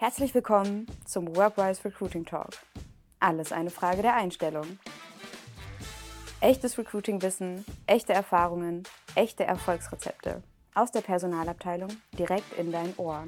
Herzlich 0.00 0.32
willkommen 0.32 0.86
zum 1.06 1.34
Workwise 1.34 1.84
Recruiting 1.84 2.24
Talk. 2.24 2.50
Alles 3.18 3.50
eine 3.50 3.70
Frage 3.70 4.00
der 4.00 4.14
Einstellung. 4.14 4.78
Echtes 6.40 6.78
Recruiting-Wissen, 6.78 7.64
echte 7.86 8.12
Erfahrungen, 8.12 8.84
echte 9.16 9.42
Erfolgsrezepte. 9.42 10.44
Aus 10.72 10.92
der 10.92 11.00
Personalabteilung 11.00 11.88
direkt 12.16 12.56
in 12.56 12.70
dein 12.70 12.96
Ohr. 12.96 13.26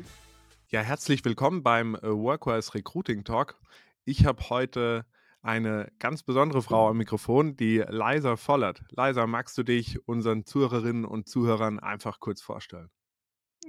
Ja, 0.69 0.83
herzlich 0.83 1.25
willkommen 1.25 1.65
beim 1.65 1.97
äh, 1.97 2.03
Workwise 2.03 2.73
Recruiting 2.73 3.25
Talk. 3.25 3.57
Ich 4.05 4.25
habe 4.25 4.49
heute 4.49 5.05
eine 5.43 5.91
ganz 5.99 6.23
besondere 6.23 6.63
Frau 6.63 6.89
am 6.89 6.99
Mikrofon, 6.99 7.57
die 7.57 7.79
Liza 7.89 8.37
Vollert. 8.37 8.85
Liza, 8.91 9.27
magst 9.27 9.59
du 9.59 9.65
dich 9.65 10.07
unseren 10.07 10.45
Zuhörerinnen 10.45 11.05
und 11.05 11.29
Zuhörern 11.29 11.81
einfach 11.81 12.21
kurz 12.21 12.41
vorstellen? 12.41 12.91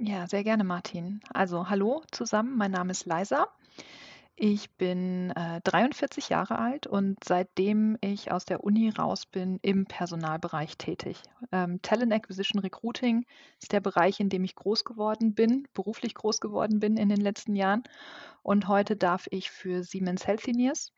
Ja, 0.04 0.27
sehr 0.27 0.43
gerne, 0.43 0.63
Martin. 0.63 1.21
Also, 1.31 1.70
hallo 1.70 2.02
zusammen, 2.11 2.57
mein 2.57 2.71
Name 2.71 2.89
ist 2.89 3.05
Liza. 3.05 3.48
Ich 4.35 4.71
bin 4.71 5.30
äh, 5.35 5.62
43 5.63 6.30
Jahre 6.30 6.57
alt 6.57 6.88
und 6.88 7.23
seitdem 7.23 7.99
ich 8.02 8.31
aus 8.31 8.45
der 8.45 8.63
Uni 8.63 8.90
raus 8.90 9.27
bin, 9.27 9.59
im 9.62 9.85
Personalbereich 9.85 10.76
tätig. 10.79 11.21
Ähm, 11.52 11.84
Talent 11.84 12.12
Acquisition 12.13 12.59
Recruiting 12.63 13.26
ist 13.62 13.73
der 13.73 13.79
Bereich, 13.79 14.20
in 14.20 14.29
dem 14.29 14.43
ich 14.43 14.55
groß 14.55 14.85
geworden 14.85 15.35
bin, 15.35 15.67
beruflich 15.76 16.15
groß 16.15 16.40
geworden 16.40 16.79
bin 16.79 16.98
in 16.98 17.09
den 17.09 17.21
letzten 17.21 17.55
Jahren. 17.55 17.84
Und 18.41 18.68
heute 18.68 18.95
darf 18.95 19.27
ich 19.29 19.52
für 19.52 19.84
Siemens 19.84 20.26
Healthineers 20.26 20.93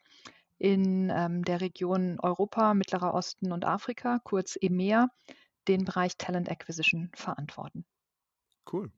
in 0.60 1.12
ähm, 1.14 1.44
der 1.44 1.60
Region 1.60 2.22
Europa, 2.22 2.74
Mittlerer 2.74 3.14
Osten 3.14 3.52
und 3.52 3.66
Afrika, 3.66 4.20
kurz 4.24 4.58
EMEA, 4.62 5.10
den 5.68 5.84
Bereich 5.84 6.18
Talent 6.18 6.50
Acquisition 6.50 7.12
verantworten. 7.14 7.84
Cool. 8.72 8.92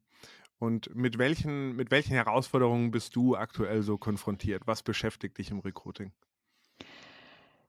Und 0.58 0.96
mit 0.96 1.18
welchen, 1.18 1.76
mit 1.76 1.92
welchen 1.92 2.14
Herausforderungen 2.14 2.92
bist 2.92 3.16
du 3.16 3.36
aktuell 3.36 3.82
so 3.84 3.98
konfrontiert? 3.98 4.64
Was 4.66 4.84
beschäftigt 4.84 5.38
dich 5.38 5.52
im 5.52 5.60
Recruiting? 5.60 6.12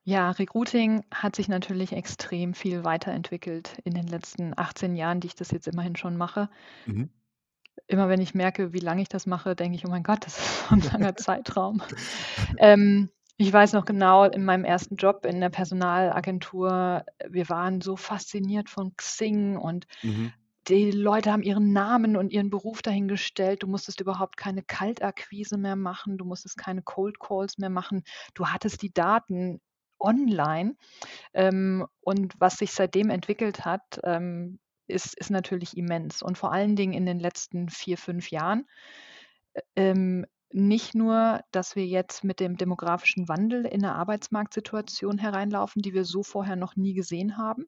Ja, 0.05 0.31
Recruiting 0.31 1.05
hat 1.13 1.35
sich 1.35 1.49
natürlich 1.49 1.93
extrem 1.93 2.55
viel 2.55 2.85
weiterentwickelt 2.85 3.79
in 3.83 3.93
den 3.93 4.07
letzten 4.07 4.57
18 4.57 4.95
Jahren, 4.95 5.19
die 5.19 5.27
ich 5.27 5.35
das 5.35 5.51
jetzt 5.51 5.67
immerhin 5.67 5.97
schon 5.97 6.17
mache. 6.17 6.49
Mhm. 6.87 7.11
Immer 7.89 8.09
wenn 8.09 8.21
ich 8.21 8.33
merke, 8.33 8.73
wie 8.73 8.79
lange 8.79 9.03
ich 9.03 9.09
das 9.09 9.27
mache, 9.27 9.57
denke 9.57 9.77
ich, 9.77 9.85
oh 9.85 9.91
mein 9.91 10.05
Gott, 10.05 10.25
das 10.25 10.39
ist 10.39 10.69
so 10.69 10.75
ein 10.77 10.81
langer 10.93 11.17
Zeitraum. 11.17 11.83
Ähm, 12.59 13.11
ich 13.37 13.53
weiß 13.53 13.73
noch 13.73 13.85
genau, 13.85 14.25
in 14.25 14.45
meinem 14.45 14.65
ersten 14.65 14.95
Job 14.95 15.27
in 15.27 15.41
der 15.41 15.51
Personalagentur, 15.51 17.05
wir 17.29 17.49
waren 17.49 17.81
so 17.81 17.97
fasziniert 17.97 18.71
von 18.71 18.97
Xing 18.97 19.57
und 19.57 19.87
mhm 20.03 20.33
die 20.69 20.91
Leute 20.91 21.33
haben 21.33 21.43
ihren 21.43 21.73
Namen 21.73 22.17
und 22.17 22.33
ihren 22.33 22.51
Beruf 22.51 22.83
dahingestellt. 22.83 23.63
Du 23.63 23.69
musstest 23.69 24.01
überhaupt 24.01 24.37
keine 24.37 24.63
Kaltakquise 24.63 25.59
mehr 25.59 25.77
machen, 25.77 26.19
du 26.19 26.25
musstest 26.25 26.57
keine 26.57 26.83
Cold 26.83 27.21
Calls 27.21 27.59
mehr 27.59 27.71
machen. 27.71 28.03
Du 28.35 28.47
hattest 28.49 28.83
die 28.83 28.93
Daten 28.93 29.61
online. 29.99 30.77
Ähm, 31.35 31.87
und 32.01 32.35
was 32.39 32.59
sich 32.59 32.73
seitdem 32.73 33.11
entwickelt 33.11 33.65
hat, 33.65 34.01
ähm, 34.05 34.59
ist, 34.89 35.15
ist 35.17 35.31
natürlich 35.31 35.77
immens. 35.77 36.23
Und 36.23 36.39
vor 36.39 36.53
allen 36.53 36.77
Dingen 36.77 36.93
in 36.93 37.07
den 37.07 37.21
letzten 37.21 37.69
vier, 37.69 37.99
fünf 37.99 38.31
Jahren. 38.31 38.67
Ähm, 39.75 40.27
nicht 40.51 40.95
nur, 40.95 41.41
dass 41.51 41.77
wir 41.77 41.87
jetzt 41.87 42.25
mit 42.25 42.41
dem 42.41 42.57
demografischen 42.57 43.29
Wandel 43.29 43.67
in 43.67 43.85
eine 43.85 43.95
Arbeitsmarktsituation 43.95 45.19
hereinlaufen, 45.19 45.83
die 45.83 45.93
wir 45.93 46.05
so 46.05 46.23
vorher 46.23 46.57
noch 46.57 46.77
nie 46.77 46.95
gesehen 46.95 47.37
haben, 47.37 47.67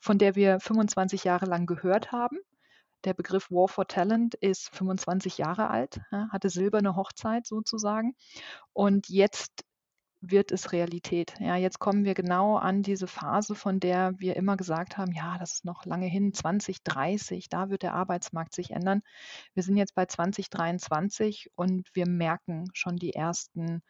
von 0.00 0.18
der 0.18 0.34
wir 0.34 0.60
25 0.60 1.24
Jahre 1.24 1.46
lang 1.46 1.66
gehört 1.66 2.12
haben. 2.12 2.38
Der 3.04 3.14
Begriff 3.14 3.50
War 3.50 3.68
for 3.68 3.86
Talent 3.86 4.34
ist 4.34 4.74
25 4.74 5.38
Jahre 5.38 5.68
alt, 5.68 6.00
hatte 6.30 6.48
silberne 6.48 6.96
Hochzeit 6.96 7.46
sozusagen. 7.46 8.14
Und 8.72 9.08
jetzt 9.08 9.64
wird 10.30 10.52
es 10.52 10.72
Realität. 10.72 11.34
Ja, 11.38 11.56
jetzt 11.56 11.78
kommen 11.78 12.04
wir 12.04 12.14
genau 12.14 12.56
an 12.56 12.82
diese 12.82 13.06
Phase, 13.06 13.54
von 13.54 13.80
der 13.80 14.12
wir 14.18 14.36
immer 14.36 14.56
gesagt 14.56 14.96
haben, 14.96 15.12
ja, 15.12 15.36
das 15.38 15.54
ist 15.54 15.64
noch 15.64 15.84
lange 15.84 16.06
hin, 16.06 16.32
2030, 16.32 17.48
da 17.48 17.70
wird 17.70 17.82
der 17.82 17.94
Arbeitsmarkt 17.94 18.54
sich 18.54 18.70
ändern. 18.70 19.02
Wir 19.54 19.62
sind 19.62 19.76
jetzt 19.76 19.94
bei 19.94 20.06
2023 20.06 21.50
und 21.54 21.88
wir 21.94 22.08
merken 22.08 22.66
schon 22.72 22.96
die 22.96 23.14
ersten 23.14 23.82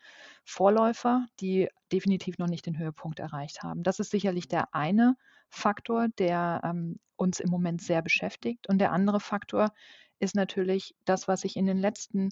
Vorläufer, 0.44 1.26
die 1.40 1.68
definitiv 1.92 2.38
noch 2.38 2.48
nicht 2.48 2.66
den 2.66 2.78
Höhepunkt 2.78 3.20
erreicht 3.20 3.62
haben. 3.62 3.82
Das 3.82 4.00
ist 4.00 4.10
sicherlich 4.10 4.48
der 4.48 4.74
eine 4.74 5.16
Faktor, 5.50 6.08
der 6.18 6.60
ähm, 6.64 6.98
uns 7.16 7.40
im 7.40 7.50
Moment 7.50 7.80
sehr 7.80 8.02
beschäftigt. 8.02 8.68
Und 8.68 8.78
der 8.78 8.92
andere 8.92 9.20
Faktor 9.20 9.72
ist 10.18 10.34
natürlich 10.34 10.94
das, 11.04 11.28
was 11.28 11.42
sich 11.42 11.56
in 11.56 11.66
den 11.66 11.78
letzten 11.78 12.30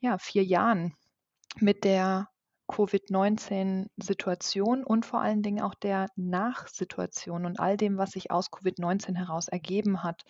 ja, 0.00 0.18
vier 0.18 0.44
Jahren 0.44 0.94
mit 1.60 1.84
der 1.84 2.28
Covid-19-Situation 2.68 4.84
und 4.84 5.06
vor 5.06 5.20
allen 5.20 5.42
Dingen 5.42 5.62
auch 5.62 5.74
der 5.74 6.08
Nachsituation 6.16 7.46
und 7.46 7.60
all 7.60 7.76
dem, 7.76 7.98
was 7.98 8.12
sich 8.12 8.30
aus 8.30 8.50
Covid-19 8.50 9.14
heraus 9.16 9.48
ergeben 9.48 10.02
hat, 10.02 10.24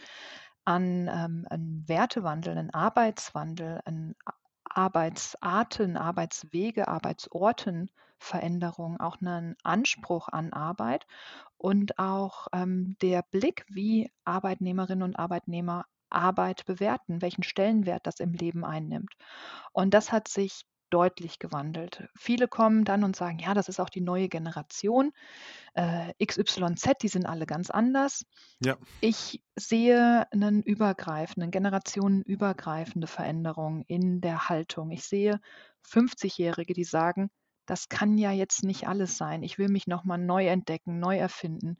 an 0.64 1.08
ähm, 1.08 1.46
einem 1.48 1.88
Wertewandel, 1.88 2.58
einen 2.58 2.74
Arbeitswandel, 2.74 3.80
an 3.84 4.16
Arbeitsarten, 4.64 5.96
Arbeitswege, 5.96 6.88
Arbeitsorten, 6.88 7.88
Veränderung, 8.18 9.00
auch 9.00 9.20
einen 9.20 9.56
Anspruch 9.62 10.28
an 10.28 10.52
Arbeit 10.52 11.06
und 11.56 11.98
auch 11.98 12.48
ähm, 12.52 12.96
der 13.00 13.22
Blick, 13.22 13.64
wie 13.68 14.10
Arbeitnehmerinnen 14.24 15.02
und 15.02 15.18
Arbeitnehmer 15.18 15.86
Arbeit 16.10 16.66
bewerten, 16.66 17.22
welchen 17.22 17.42
Stellenwert 17.42 18.06
das 18.06 18.20
im 18.20 18.32
Leben 18.32 18.64
einnimmt. 18.64 19.14
Und 19.72 19.94
das 19.94 20.12
hat 20.12 20.28
sich 20.28 20.66
deutlich 20.90 21.38
gewandelt. 21.38 22.08
Viele 22.16 22.48
kommen 22.48 22.84
dann 22.84 23.04
und 23.04 23.16
sagen, 23.16 23.38
ja, 23.38 23.54
das 23.54 23.68
ist 23.68 23.80
auch 23.80 23.88
die 23.88 24.00
neue 24.00 24.28
Generation. 24.28 25.12
Äh, 25.74 26.12
XYZ, 26.24 26.98
die 27.02 27.08
sind 27.08 27.26
alle 27.26 27.46
ganz 27.46 27.70
anders. 27.70 28.24
Ja. 28.60 28.76
Ich 29.00 29.42
sehe 29.56 30.26
einen 30.32 30.62
übergreifenden, 30.62 31.50
generationenübergreifende 31.50 33.06
Veränderung 33.06 33.84
in 33.88 34.20
der 34.20 34.48
Haltung. 34.48 34.90
Ich 34.90 35.04
sehe 35.04 35.40
50-Jährige, 35.84 36.74
die 36.74 36.84
sagen, 36.84 37.30
das 37.66 37.88
kann 37.88 38.16
ja 38.16 38.30
jetzt 38.30 38.62
nicht 38.62 38.86
alles 38.88 39.16
sein. 39.16 39.42
Ich 39.42 39.58
will 39.58 39.68
mich 39.68 39.86
nochmal 39.86 40.18
neu 40.18 40.46
entdecken, 40.46 41.00
neu 41.00 41.16
erfinden. 41.16 41.76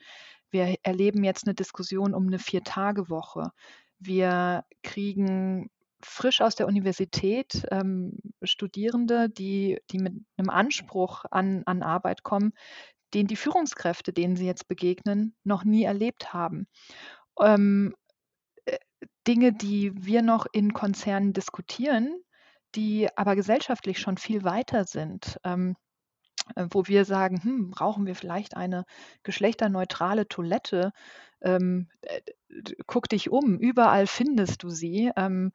Wir 0.50 0.76
erleben 0.82 1.24
jetzt 1.24 1.46
eine 1.46 1.54
Diskussion 1.54 2.14
um 2.14 2.26
eine 2.26 2.38
Vier-Tage-Woche. 2.38 3.52
Wir 3.98 4.64
kriegen 4.82 5.70
frisch 6.02 6.40
aus 6.40 6.54
der 6.54 6.66
Universität 6.66 7.66
ähm, 7.70 8.18
Studierende, 8.42 9.28
die, 9.28 9.78
die 9.90 9.98
mit 9.98 10.14
einem 10.36 10.50
Anspruch 10.50 11.24
an, 11.30 11.62
an 11.66 11.82
Arbeit 11.82 12.22
kommen, 12.22 12.52
den 13.14 13.26
die 13.26 13.36
Führungskräfte, 13.36 14.12
denen 14.12 14.36
sie 14.36 14.46
jetzt 14.46 14.68
begegnen, 14.68 15.34
noch 15.44 15.64
nie 15.64 15.84
erlebt 15.84 16.32
haben. 16.32 16.66
Ähm, 17.40 17.94
äh, 18.66 18.78
Dinge, 19.26 19.52
die 19.52 19.92
wir 19.94 20.22
noch 20.22 20.46
in 20.52 20.72
Konzernen 20.72 21.32
diskutieren, 21.32 22.20
die 22.74 23.08
aber 23.16 23.36
gesellschaftlich 23.36 23.98
schon 23.98 24.18
viel 24.18 24.44
weiter 24.44 24.84
sind. 24.84 25.38
Ähm, 25.44 25.76
äh, 26.54 26.66
wo 26.70 26.86
wir 26.86 27.04
sagen, 27.04 27.42
hm, 27.42 27.70
brauchen 27.70 28.06
wir 28.06 28.14
vielleicht 28.14 28.56
eine 28.56 28.84
geschlechterneutrale 29.22 30.28
Toilette? 30.28 30.92
Ähm, 31.40 31.88
äh, 32.02 32.20
guck 32.86 33.08
dich 33.08 33.30
um, 33.30 33.58
überall 33.58 34.06
findest 34.06 34.62
du 34.62 34.70
sie. 34.70 35.10
Ähm, 35.16 35.52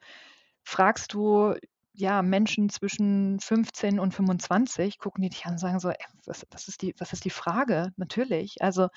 fragst 0.63 1.13
du 1.13 1.55
ja, 1.93 2.21
Menschen 2.21 2.69
zwischen 2.69 3.39
15 3.39 3.99
und 3.99 4.13
25 4.13 4.97
gucken 4.97 5.21
die 5.23 5.29
dich 5.29 5.45
an 5.45 5.53
und 5.53 5.57
sagen 5.59 5.79
so, 5.79 5.89
ey, 5.89 5.97
was, 6.25 6.45
was, 6.49 6.67
ist 6.67 6.81
die, 6.81 6.95
was 6.97 7.13
ist 7.13 7.25
die 7.25 7.29
Frage? 7.29 7.91
Natürlich. 7.97 8.55
Also 8.61 8.87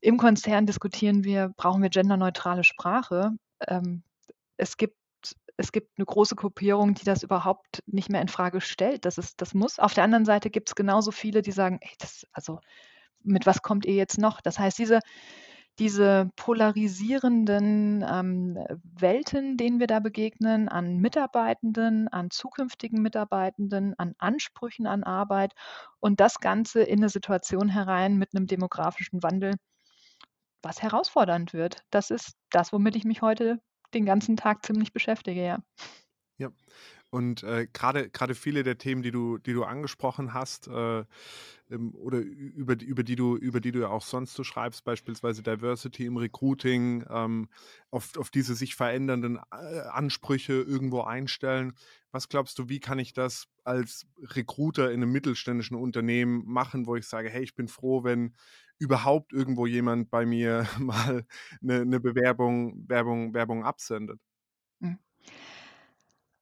im 0.00 0.16
Konzern 0.16 0.66
diskutieren 0.66 1.24
wir, 1.24 1.52
brauchen 1.56 1.82
wir 1.82 1.90
genderneutrale 1.90 2.64
Sprache. 2.64 3.32
Ähm, 3.68 4.02
es 4.56 4.76
gibt 4.76 4.96
es 5.56 5.70
gibt 5.70 5.90
eine 5.98 6.06
große 6.06 6.34
Gruppierung, 6.34 6.94
die 6.94 7.04
das 7.04 7.22
überhaupt 7.22 7.82
nicht 7.86 8.08
mehr 8.08 8.22
in 8.22 8.28
Frage 8.28 8.60
stellt. 8.60 9.04
Das, 9.04 9.18
ist, 9.18 9.40
das 9.40 9.54
muss. 9.54 9.78
Auf 9.78 9.94
der 9.94 10.04
anderen 10.04 10.24
Seite 10.24 10.50
gibt 10.50 10.70
es 10.70 10.74
genauso 10.74 11.10
viele, 11.10 11.42
die 11.42 11.52
sagen, 11.52 11.78
ey, 11.80 11.90
das, 11.98 12.26
also 12.32 12.58
mit 13.22 13.46
was 13.46 13.62
kommt 13.62 13.84
ihr 13.86 13.94
jetzt 13.94 14.18
noch? 14.18 14.40
Das 14.40 14.58
heißt, 14.58 14.78
diese, 14.78 15.00
diese 15.78 16.30
polarisierenden 16.36 18.04
ähm, 18.08 18.58
Welten, 18.82 19.56
denen 19.56 19.80
wir 19.80 19.86
da 19.86 20.00
begegnen, 20.00 20.68
an 20.68 20.98
Mitarbeitenden, 20.98 22.08
an 22.08 22.30
zukünftigen 22.30 23.00
Mitarbeitenden, 23.02 23.94
an 23.98 24.14
Ansprüchen 24.18 24.86
an 24.86 25.02
Arbeit 25.02 25.54
und 26.00 26.20
das 26.20 26.40
Ganze 26.40 26.82
in 26.82 26.98
eine 26.98 27.08
Situation 27.08 27.68
herein 27.68 28.16
mit 28.16 28.34
einem 28.34 28.46
demografischen 28.46 29.22
Wandel, 29.22 29.54
was 30.62 30.82
herausfordernd 30.82 31.52
wird. 31.52 31.84
Das 31.90 32.10
ist 32.10 32.34
das, 32.50 32.72
womit 32.72 32.96
ich 32.96 33.04
mich 33.04 33.22
heute 33.22 33.60
den 33.94 34.04
ganzen 34.06 34.36
Tag 34.36 34.64
ziemlich 34.64 34.92
beschäftige, 34.92 35.44
ja. 35.44 35.58
Ja. 36.38 36.50
Und 37.14 37.42
äh, 37.42 37.66
gerade 37.70 38.08
gerade 38.08 38.34
viele 38.34 38.62
der 38.62 38.78
Themen, 38.78 39.02
die 39.02 39.10
du 39.10 39.36
die 39.36 39.52
du 39.52 39.64
angesprochen 39.64 40.32
hast, 40.32 40.66
äh, 40.68 41.04
ähm, 41.70 41.94
oder 41.94 42.18
über 42.20 42.74
die 42.74 42.86
über 42.86 43.02
die 43.02 43.16
du 43.16 43.36
über 43.36 43.60
die 43.60 43.70
du 43.70 43.80
ja 43.80 43.88
auch 43.88 44.00
sonst 44.02 44.32
so 44.34 44.44
schreibst, 44.44 44.82
beispielsweise 44.84 45.42
Diversity 45.42 46.06
im 46.06 46.16
Recruiting, 46.16 47.04
ähm, 47.10 47.50
auf 47.90 48.16
auf 48.16 48.30
diese 48.30 48.54
sich 48.54 48.74
verändernden, 48.76 49.38
äh, 49.52 49.80
Ansprüche 49.90 50.54
irgendwo 50.54 51.02
einstellen. 51.02 51.74
Was 52.12 52.30
glaubst 52.30 52.58
du, 52.58 52.70
wie 52.70 52.80
kann 52.80 52.98
ich 52.98 53.12
das 53.12 53.46
als 53.64 54.06
Recruiter 54.22 54.90
in 54.90 55.02
einem 55.02 55.12
mittelständischen 55.12 55.76
Unternehmen 55.76 56.44
machen, 56.46 56.86
wo 56.86 56.96
ich 56.96 57.06
sage: 57.06 57.28
„Hey, 57.28 57.42
ich 57.42 57.54
bin 57.54 57.68
froh, 57.68 58.04
wenn 58.04 58.34
überhaupt 58.78 59.34
irgendwo 59.34 59.66
jemand 59.66 60.10
bei 60.10 60.24
mir 60.24 60.66
mal 60.80 61.26
eine 61.62 61.84
'ne 61.84 62.00
Bewerbung 62.00 62.88
Werbung 62.88 63.34
Werbung 63.34 63.64
absendet?“ 63.64 64.18
Mhm. 64.80 64.98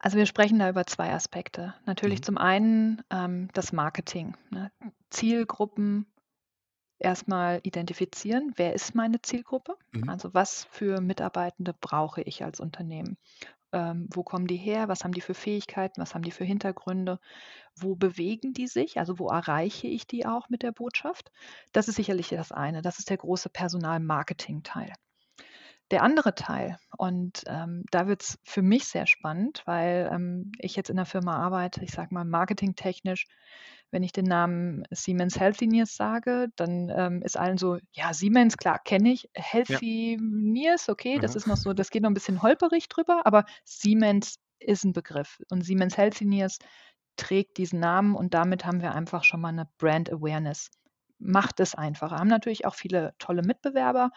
Also 0.00 0.16
wir 0.16 0.26
sprechen 0.26 0.58
da 0.58 0.68
über 0.68 0.86
zwei 0.86 1.12
Aspekte. 1.12 1.74
Natürlich 1.86 2.20
Mhm. 2.20 2.24
zum 2.24 2.38
einen 2.38 3.02
ähm, 3.10 3.48
das 3.52 3.72
Marketing. 3.72 4.36
Ne? 4.50 4.72
Zielgruppen 5.10 6.06
erstmal 6.98 7.60
identifizieren. 7.64 8.52
Wer 8.56 8.74
ist 8.74 8.94
meine 8.94 9.22
Zielgruppe? 9.22 9.76
Mhm. 9.92 10.08
Also 10.08 10.34
was 10.34 10.64
für 10.64 11.00
Mitarbeitende 11.00 11.74
brauche 11.74 12.22
ich 12.22 12.44
als 12.44 12.60
Unternehmen? 12.60 13.18
Ähm, 13.72 14.08
wo 14.12 14.22
kommen 14.24 14.46
die 14.46 14.56
her? 14.56 14.88
Was 14.88 15.04
haben 15.04 15.12
die 15.12 15.20
für 15.22 15.34
Fähigkeiten? 15.34 16.00
Was 16.02 16.14
haben 16.14 16.22
die 16.22 16.32
für 16.32 16.44
Hintergründe? 16.44 17.20
Wo 17.76 17.96
bewegen 17.96 18.52
die 18.54 18.68
sich? 18.68 18.98
Also 18.98 19.18
wo 19.18 19.28
erreiche 19.28 19.88
ich 19.88 20.06
die 20.06 20.26
auch 20.26 20.48
mit 20.50 20.62
der 20.62 20.72
Botschaft? 20.72 21.32
Das 21.72 21.88
ist 21.88 21.96
sicherlich 21.96 22.28
das 22.30 22.52
eine. 22.52 22.82
Das 22.82 22.98
ist 23.00 23.10
der 23.10 23.18
große 23.18 23.50
Personalmarketing-Teil. 23.50 24.92
Der 25.90 26.02
andere 26.04 26.34
Teil, 26.36 26.78
und 26.96 27.42
ähm, 27.46 27.84
da 27.90 28.06
wird 28.06 28.22
es 28.22 28.38
für 28.44 28.62
mich 28.62 28.84
sehr 28.86 29.06
spannend, 29.06 29.62
weil 29.66 30.08
ähm, 30.12 30.52
ich 30.58 30.76
jetzt 30.76 30.88
in 30.90 30.96
der 30.96 31.04
Firma 31.04 31.36
arbeite, 31.36 31.82
ich 31.82 31.90
sage 31.90 32.14
mal 32.14 32.24
marketingtechnisch, 32.24 33.26
wenn 33.90 34.04
ich 34.04 34.12
den 34.12 34.26
Namen 34.26 34.84
Siemens 34.90 35.40
Healthineers 35.40 35.96
sage, 35.96 36.48
dann 36.54 36.90
ähm, 36.94 37.22
ist 37.22 37.36
allen 37.36 37.58
so, 37.58 37.78
ja, 37.92 38.14
Siemens, 38.14 38.56
klar, 38.56 38.78
kenne 38.78 39.10
ich. 39.12 39.28
Ja. 39.68 39.82
Healthineers, 39.82 40.88
okay, 40.88 41.18
das 41.18 41.34
Mhm. 41.34 41.38
ist 41.38 41.46
noch 41.48 41.56
so, 41.56 41.72
das 41.72 41.90
geht 41.90 42.02
noch 42.02 42.10
ein 42.10 42.14
bisschen 42.14 42.42
holperig 42.42 42.88
drüber, 42.88 43.22
aber 43.26 43.44
Siemens 43.64 44.36
ist 44.60 44.84
ein 44.84 44.92
Begriff. 44.92 45.40
Und 45.50 45.62
Siemens 45.62 45.96
Healthineers 45.96 46.58
trägt 47.16 47.58
diesen 47.58 47.80
Namen 47.80 48.14
und 48.14 48.34
damit 48.34 48.64
haben 48.64 48.80
wir 48.82 48.94
einfach 48.94 49.24
schon 49.24 49.40
mal 49.40 49.48
eine 49.48 49.68
Brand 49.78 50.10
Awareness. 50.12 50.70
Macht 51.20 51.60
es 51.60 51.74
einfacher. 51.74 52.16
Haben 52.16 52.28
natürlich 52.28 52.66
auch 52.66 52.74
viele 52.74 53.14
tolle 53.18 53.42
Mitbewerber 53.42 54.10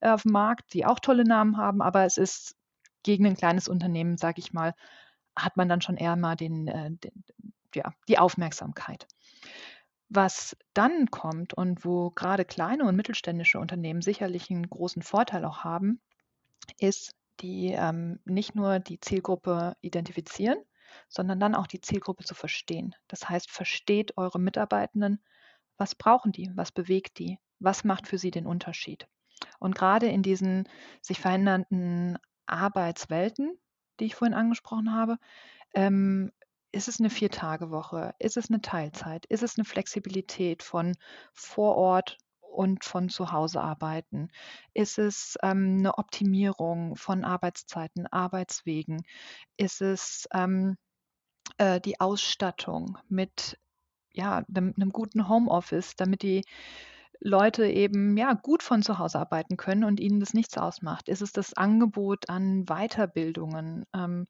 äh, 0.00 0.10
auf 0.10 0.22
dem 0.22 0.32
Markt, 0.32 0.72
die 0.74 0.86
auch 0.86 1.00
tolle 1.00 1.24
Namen 1.24 1.56
haben, 1.56 1.82
aber 1.82 2.04
es 2.04 2.18
ist 2.18 2.56
gegen 3.02 3.26
ein 3.26 3.36
kleines 3.36 3.68
Unternehmen, 3.68 4.16
sage 4.16 4.40
ich 4.40 4.52
mal, 4.52 4.74
hat 5.36 5.56
man 5.56 5.68
dann 5.68 5.80
schon 5.82 5.96
eher 5.96 6.16
mal 6.16 6.36
den, 6.36 6.68
äh, 6.68 6.90
den, 6.90 7.24
ja, 7.74 7.92
die 8.08 8.18
Aufmerksamkeit. 8.18 9.06
Was 10.08 10.56
dann 10.74 11.10
kommt 11.10 11.54
und 11.54 11.84
wo 11.84 12.10
gerade 12.10 12.44
kleine 12.44 12.84
und 12.84 12.94
mittelständische 12.94 13.58
Unternehmen 13.58 14.02
sicherlich 14.02 14.50
einen 14.50 14.68
großen 14.68 15.02
Vorteil 15.02 15.44
auch 15.44 15.64
haben, 15.64 16.00
ist 16.78 17.16
die 17.40 17.72
ähm, 17.72 18.20
nicht 18.24 18.54
nur 18.54 18.78
die 18.78 19.00
Zielgruppe 19.00 19.76
identifizieren, 19.80 20.58
sondern 21.08 21.40
dann 21.40 21.54
auch 21.54 21.66
die 21.66 21.80
Zielgruppe 21.80 22.24
zu 22.24 22.34
verstehen. 22.34 22.94
Das 23.08 23.28
heißt, 23.28 23.50
versteht 23.50 24.16
eure 24.16 24.38
Mitarbeitenden, 24.38 25.20
was 25.76 25.94
brauchen 25.94 26.32
die, 26.32 26.50
was 26.54 26.72
bewegt 26.72 27.18
die, 27.18 27.38
was 27.58 27.84
macht 27.84 28.06
für 28.06 28.18
sie 28.18 28.30
den 28.30 28.46
Unterschied. 28.46 29.06
Und 29.58 29.74
gerade 29.74 30.06
in 30.06 30.22
diesen 30.22 30.68
sich 31.00 31.20
verändernden 31.20 32.18
Arbeitswelten, 32.46 33.58
die 34.00 34.06
ich 34.06 34.14
vorhin 34.14 34.34
angesprochen 34.34 34.92
habe, 34.92 35.18
ähm, 35.74 36.30
ist 36.72 36.88
es 36.88 36.98
eine 36.98 37.10
Vier-Tage-Woche? 37.10 38.14
Ist 38.18 38.36
es 38.36 38.50
eine 38.50 38.60
Teilzeit? 38.60 39.26
Ist 39.26 39.42
es 39.44 39.56
eine 39.56 39.64
Flexibilität 39.64 40.62
von 40.62 40.96
vor 41.32 41.76
Ort 41.76 42.18
und 42.40 42.84
von 42.84 43.08
zu 43.08 43.30
Hause 43.30 43.60
arbeiten? 43.60 44.28
Ist 44.72 44.98
es 44.98 45.36
ähm, 45.42 45.76
eine 45.78 45.98
Optimierung 45.98 46.96
von 46.96 47.24
Arbeitszeiten, 47.24 48.08
Arbeitswegen? 48.08 49.04
Ist 49.56 49.82
es 49.82 50.28
ähm, 50.32 50.76
äh, 51.58 51.80
die 51.80 52.00
Ausstattung 52.00 52.98
mit 53.08 53.58
ja, 54.14 54.44
'nem 54.48 54.74
'nem 54.76 54.90
guten 54.90 55.28
Homeoffice, 55.28 55.96
damit 55.96 56.22
die 56.22 56.44
Leute 57.20 57.66
eben, 57.66 58.16
ja, 58.18 58.34
gut 58.34 58.62
von 58.62 58.82
zu 58.82 58.98
Hause 58.98 59.18
arbeiten 59.20 59.56
können 59.56 59.84
und 59.84 60.00
ihnen 60.00 60.20
das 60.20 60.34
nichts 60.34 60.58
ausmacht? 60.58 61.08
Ist 61.08 61.22
es 61.22 61.32
das 61.32 61.54
Angebot 61.54 62.28
an 62.30 62.64
Weiterbildungen? 62.66 63.84
Ähm, 63.94 64.26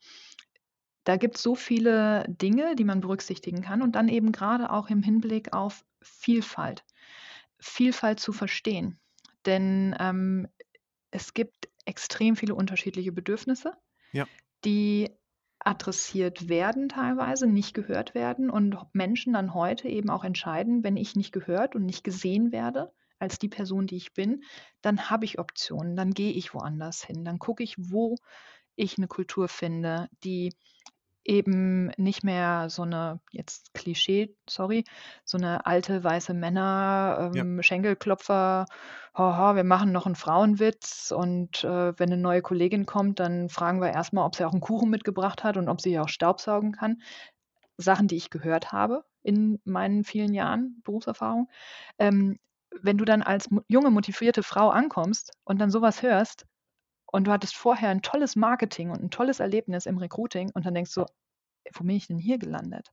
da 1.04 1.16
gibt's 1.16 1.42
so 1.42 1.54
viele 1.54 2.24
Dinge, 2.28 2.76
die 2.76 2.84
man 2.84 3.00
berücksichtigen 3.00 3.62
kann 3.62 3.82
und 3.82 3.94
dann 3.94 4.08
eben 4.08 4.32
gerade 4.32 4.70
auch 4.70 4.88
im 4.88 5.02
Hinblick 5.02 5.52
auf 5.52 5.84
Vielfalt. 6.02 6.84
Vielfalt 7.60 8.20
zu 8.20 8.32
verstehen. 8.32 9.00
Denn, 9.46 9.94
ähm, 10.00 10.48
es 11.12 11.34
gibt 11.34 11.68
extrem 11.86 12.36
viele 12.36 12.54
unterschiedliche 12.54 13.12
Bedürfnisse, 13.12 13.74
Ja. 14.12 14.28
die 14.64 15.10
adressiert 15.64 16.48
werden 16.48 16.88
teilweise, 16.88 17.46
nicht 17.46 17.74
gehört 17.74 18.14
werden 18.14 18.50
und 18.50 18.76
Menschen 18.92 19.32
dann 19.32 19.54
heute 19.54 19.88
eben 19.88 20.10
auch 20.10 20.24
entscheiden, 20.24 20.84
wenn 20.84 20.96
ich 20.96 21.16
nicht 21.16 21.32
gehört 21.32 21.74
und 21.74 21.86
nicht 21.86 22.04
gesehen 22.04 22.52
werde 22.52 22.92
als 23.18 23.38
die 23.38 23.48
Person, 23.48 23.86
die 23.86 23.96
ich 23.96 24.12
bin, 24.12 24.44
dann 24.82 25.08
habe 25.08 25.24
ich 25.24 25.38
Optionen, 25.38 25.96
dann 25.96 26.12
gehe 26.12 26.32
ich 26.32 26.52
woanders 26.52 27.02
hin, 27.02 27.24
dann 27.24 27.38
gucke 27.38 27.62
ich, 27.62 27.76
wo 27.78 28.16
ich 28.76 28.98
eine 28.98 29.08
Kultur 29.08 29.48
finde, 29.48 30.08
die 30.22 30.52
eben 31.24 31.86
nicht 31.96 32.24
mehr 32.24 32.68
so 32.70 32.82
eine 32.82 33.20
jetzt 33.30 33.74
Klischee, 33.74 34.36
sorry, 34.48 34.84
so 35.24 35.38
eine 35.38 35.66
alte 35.66 36.04
weiße 36.04 36.34
Männer, 36.34 37.30
Ja. 37.32 37.42
ähm, 37.42 37.62
Schenkelklopfer, 37.62 38.66
haha, 39.14 39.56
wir 39.56 39.64
machen 39.64 39.92
noch 39.92 40.06
einen 40.06 40.14
Frauenwitz 40.16 41.12
und, 41.16 41.64
äh, 41.64 41.98
wenn 41.98 42.12
eine 42.12 42.20
neue 42.20 42.42
Kollegin 42.42 42.86
kommt, 42.86 43.20
dann 43.20 43.48
fragen 43.48 43.80
wir 43.80 43.90
erst 43.92 44.12
mal, 44.12 44.24
ob 44.26 44.34
sie 44.36 44.44
auch 44.44 44.52
einen 44.52 44.60
Kuchen 44.60 44.90
mitgebracht 44.90 45.44
hat 45.44 45.56
und 45.56 45.68
ob 45.68 45.80
sie 45.80 45.98
auch 45.98 46.08
staubsaugen 46.08 46.72
kann. 46.72 47.00
Sachen, 47.76 48.08
die 48.08 48.16
ich 48.16 48.30
gehört 48.30 48.72
habe 48.72 49.04
in 49.22 49.60
meinen 49.64 50.04
vielen 50.04 50.34
Jahren 50.34 50.80
Berufserfahrung. 50.84 51.48
Ähm, 51.98 52.38
wenn 52.82 52.98
du 52.98 53.04
dann 53.04 53.22
als 53.22 53.48
junge, 53.68 53.90
motivierte 53.90 54.42
Frau 54.42 54.70
ankommst 54.70 55.32
und 55.44 55.60
dann 55.60 55.70
sowas 55.70 56.02
hörst 56.02 56.46
und 57.14 57.26
du 57.26 57.32
hattest 57.32 57.56
vorher 57.56 57.90
ein 57.90 58.02
tolles 58.02 58.36
Marketing 58.36 58.90
und 58.90 59.02
ein 59.02 59.10
tolles 59.10 59.40
Erlebnis 59.40 59.86
im 59.86 59.98
Recruiting 59.98 60.50
und 60.54 60.66
dann 60.66 60.74
denkst 60.74 60.94
du: 60.94 61.06
„Wo 61.74 61.84
bin 61.84 61.96
ich 61.96 62.06
denn 62.08 62.18
hier 62.18 62.38
gelandet?“ 62.38 62.88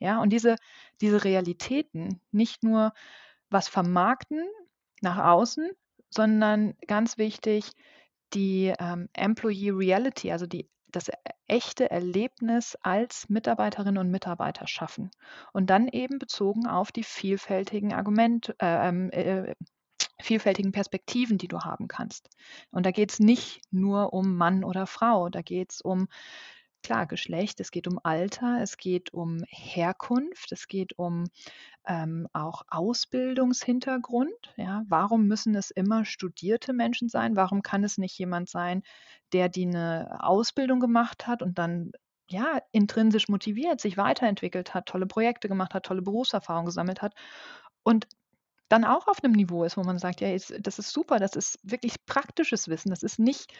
Ja, 0.00 0.20
und 0.22 0.30
diese 0.30 0.56
diese 1.00 1.24
Realitäten, 1.24 2.20
nicht 2.32 2.62
nur 2.64 2.92
was 3.50 3.68
vermarkten 3.68 4.46
nach 5.02 5.18
außen, 5.18 5.70
sondern 6.10 6.74
ganz 6.86 7.18
wichtig, 7.18 7.72
die, 8.34 8.74
ähm, 8.78 9.08
Employee 9.14 9.70
Reality, 9.70 10.32
also 10.32 10.46
die 10.46 10.70
das 10.88 11.08
e 11.08 11.12
echte 11.48 11.90
Erlebnis 11.90 12.76
als 12.82 13.28
Mitarbeiterinnen 13.30 13.98
und 13.98 14.10
Mitarbeiter 14.10 14.66
schaffen. 14.66 15.10
Und 15.52 15.70
dann 15.70 15.88
eben 15.88 16.18
bezogen 16.18 16.66
auf 16.66 16.92
die 16.92 17.04
vielfältigen 17.04 17.92
Argument 17.94 18.54
äh, 18.60 18.88
ähm, 18.88 19.10
äh, 19.12 19.54
vielfältigen 20.20 20.72
Perspektiven, 20.72 21.38
die 21.38 21.48
du 21.48 21.60
haben 21.60 21.88
kannst. 21.88 22.28
Und 22.70 22.86
da 22.86 22.90
geht 22.90 23.12
es 23.12 23.20
nicht 23.20 23.60
nur 23.70 24.12
um 24.12 24.36
Mann 24.36 24.64
oder 24.64 24.86
Frau, 24.86 25.28
da 25.28 25.42
geht 25.42 25.72
es 25.72 25.80
um, 25.80 26.08
klar, 26.82 27.06
Geschlecht, 27.06 27.60
es 27.60 27.70
geht 27.70 27.88
um 27.88 27.98
Alter, 28.02 28.60
es 28.60 28.76
geht 28.76 29.12
um 29.12 29.42
Herkunft, 29.48 30.52
es 30.52 30.68
geht 30.68 30.98
um 30.98 31.24
ähm, 31.86 32.28
auch 32.32 32.62
Ausbildungshintergrund. 32.68 34.54
Ja? 34.56 34.84
Warum 34.88 35.26
müssen 35.26 35.54
es 35.54 35.70
immer 35.70 36.04
studierte 36.04 36.72
Menschen 36.72 37.08
sein? 37.08 37.36
Warum 37.36 37.62
kann 37.62 37.84
es 37.84 37.98
nicht 37.98 38.18
jemand 38.18 38.48
sein, 38.48 38.82
der 39.32 39.48
die 39.48 39.66
eine 39.66 40.18
Ausbildung 40.20 40.80
gemacht 40.80 41.26
hat 41.26 41.42
und 41.42 41.58
dann 41.58 41.92
ja, 42.30 42.60
intrinsisch 42.72 43.28
motiviert, 43.28 43.80
sich 43.80 43.96
weiterentwickelt 43.96 44.74
hat, 44.74 44.86
tolle 44.86 45.06
Projekte 45.06 45.48
gemacht 45.48 45.72
hat, 45.72 45.86
tolle 45.86 46.02
Berufserfahrung 46.02 46.66
gesammelt 46.66 47.00
hat 47.00 47.14
und 47.82 48.06
dann 48.68 48.84
auch 48.84 49.08
auf 49.08 49.22
'nem 49.22 49.32
Niveau 49.32 49.64
ist, 49.64 49.76
wo 49.76 49.82
man 49.84 49.98
sagt: 49.98 50.20
„Ja, 50.20 50.28
jetzt 50.28 50.54
das 50.60 50.78
ist 50.78 50.90
super, 50.92 51.18
das 51.18 51.36
ist 51.36 51.58
wirklich 51.62 52.04
praktisches 52.06 52.68
Wissen. 52.68 52.90
Das 52.90 53.02
ist 53.02 53.18
nicht 53.18 53.52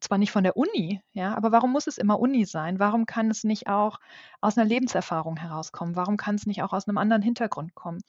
zwar 0.00 0.18
nicht 0.18 0.32
von 0.32 0.44
der 0.44 0.56
Uni, 0.56 1.02
ja, 1.12 1.34
aber 1.36 1.52
warum 1.52 1.72
muss 1.72 1.86
es 1.86 1.98
immer 1.98 2.20
Uni 2.20 2.44
sein? 2.46 2.78
Warum 2.78 3.06
kann 3.06 3.30
es 3.30 3.44
nicht 3.44 3.68
auch 3.68 3.98
aus 4.40 4.56
'ner 4.56 4.64
Lebenserfahrung 4.66 5.36
herauskommen? 5.38 5.96
Warum 5.96 6.16
kann 6.16 6.36
es 6.36 6.46
nicht 6.46 6.62
auch 6.62 6.72
aus 6.72 6.86
'nem 6.86 6.98
anderen 6.98 7.22
Hintergrund 7.22 7.74
kommen? 7.74 8.00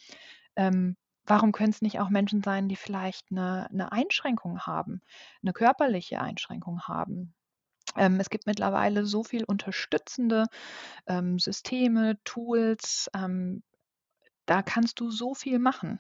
Ähm, 0.58 0.98
warum 1.26 1.52
können's 1.54 1.82
nicht 1.84 2.00
auch 2.02 2.10
Menschen 2.10 2.44
sein, 2.44 2.70
die 2.70 2.76
vielleicht 2.78 3.32
'ne 3.32 3.68
'ne 3.72 3.92
Einschränkung 3.92 4.62
haben, 4.62 5.02
'ne 5.44 5.54
körperliche 5.54 6.22
Einschränkung 6.22 6.82
haben?“ 6.84 7.34
Ähm, 7.98 8.20
es 8.22 8.30
gibt 8.32 8.48
mittlerweile 8.48 9.06
so 9.06 9.24
viel 9.24 9.44
unterstützende, 9.46 10.48
ähm, 11.08 11.40
Systeme, 11.40 12.18
Tools, 12.26 13.10
ähm, 13.16 13.64
da 14.48 14.64
kannst 14.64 15.00
du 15.02 15.12
so 15.12 15.34
viel 15.36 15.60
machen. 15.60 16.00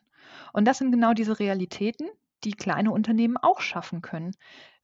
Und 0.53 0.65
das 0.65 0.77
sind 0.77 0.91
genau 0.91 1.13
diese 1.13 1.39
Realitäten, 1.39 2.09
die 2.43 2.53
kleine 2.53 2.91
Unternehmen 2.91 3.37
auch 3.37 3.61
schaffen 3.61 4.01
können, 4.01 4.31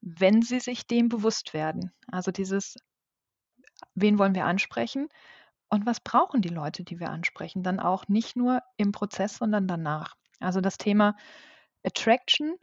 wenn 0.01 0.41
sie 0.41 0.59
sich 0.59 0.87
dem 0.87 1.09
bewusst 1.09 1.53
werden. 1.53 1.91
Also 2.11 2.31
dieses 2.31 2.75
wen 3.95 4.19
wollen 4.19 4.35
wir 4.35 4.45
ansprechen 4.45 5.09
und 5.69 5.85
was 5.85 5.99
brauchen 5.99 6.41
die 6.41 6.49
Leute, 6.49 6.83
die 6.83 6.99
wir 6.99 7.09
ansprechen, 7.09 7.63
dann 7.63 7.79
auch 7.79 8.07
nicht 8.07 8.35
nur 8.35 8.61
im 8.77 8.91
Prozess, 8.91 9.37
sondern 9.37 9.67
danach. 9.67 10.15
Also 10.39 10.61
das 10.61 10.77
Thema 10.77 11.15
Attraction, 11.83 12.55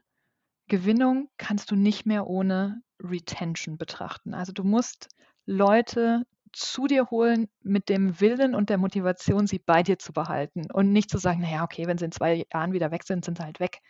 Gewinnung 0.68 1.28
kannst 1.36 1.70
du 1.70 1.76
nicht 1.76 2.06
mehr 2.06 2.26
ohne 2.26 2.82
Retention 3.00 3.76
betrachten. 3.76 4.32
Also 4.32 4.52
du 4.52 4.64
musst 4.64 5.08
Leute 5.44 6.26
zu 6.54 6.86
dir 6.86 7.10
holen 7.10 7.48
mit 7.62 7.88
dem 7.88 8.20
Willen 8.20 8.54
und 8.54 8.70
der 8.70 8.78
Motivation, 8.78 9.46
sie 9.46 9.58
bei 9.58 9.82
dir 9.82 9.98
zu 9.98 10.12
behalten 10.12 10.70
und 10.72 10.92
nicht 10.92 11.10
zu 11.10 11.18
sagen, 11.18 11.40
naja, 11.40 11.64
okay, 11.64 11.86
wenn 11.86 11.98
sie 11.98 12.06
in 12.06 12.12
zwei 12.12 12.46
Jahren 12.52 12.72
wieder 12.72 12.90
weg 12.90 13.02
sind, 13.04 13.24
sind 13.24 13.38
sie 13.38 13.44
halt 13.44 13.60
weg, 13.60 13.80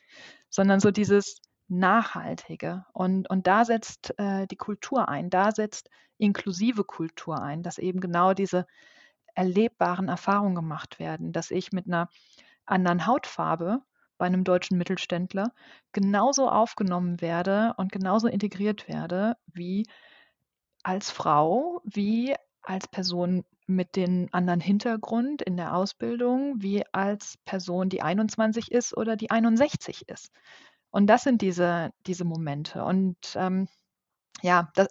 sondern 0.49 0.81
so 0.81 0.91
dieses 0.91 1.41
Nachhaltige. 1.69 2.85
Und, 2.93 3.29
und 3.31 3.47
da 3.47 3.65
setzt 3.65 4.19
äh, 4.19 4.47
die 4.47 4.57
Kultur 4.57 5.09
ein, 5.09 5.31
da 5.31 5.53
setzt 5.53 5.91
inklusive 6.19 6.85
Kultur 6.85 7.43
ein, 7.43 7.63
dass 7.63 7.79
eben 7.79 8.01
genau 8.01 8.35
diese 8.35 8.67
erlebbaren 9.35 10.09
Erfahrungen 10.09 10.55
gemacht 10.55 10.99
werden, 10.99 11.33
dass 11.33 11.51
ich 11.51 11.73
mit 11.73 11.87
einer 11.87 12.09
anderen 12.67 13.07
Hautfarbe 13.07 13.83
bei 14.17 14.27
einem 14.27 14.45
deutschen 14.45 14.79
Mittelständler 14.79 15.53
genauso 15.93 16.49
aufgenommen 16.49 17.21
werde 17.21 17.75
und 17.77 17.91
genauso 17.91 18.29
integriert 18.29 18.89
werde 18.89 19.37
wie 19.47 19.87
als 20.83 21.11
Frau, 21.11 21.81
wie 21.85 22.35
als 22.65 22.89
Person 22.89 23.45
mit 23.67 23.97
dem 23.97 24.29
anderen 24.33 24.61
Hintergrund 24.61 25.43
in 25.43 25.57
der 25.57 25.75
Ausbildung, 25.75 26.61
wie 26.63 26.85
als 26.93 27.37
Person, 27.45 27.89
die 27.89 28.03
21 28.03 28.73
ist 28.73 28.97
oder 28.97 29.17
die 29.17 29.31
61 29.31 30.09
ist. 30.09 30.31
Und 30.91 31.07
das 31.07 31.23
sind 31.23 31.43
diese, 31.43 31.91
diese 32.07 32.25
Momente. 32.25 32.85
Und 32.85 33.17
ähm, 33.37 33.69
ja, 34.43 34.71
das, 34.75 34.89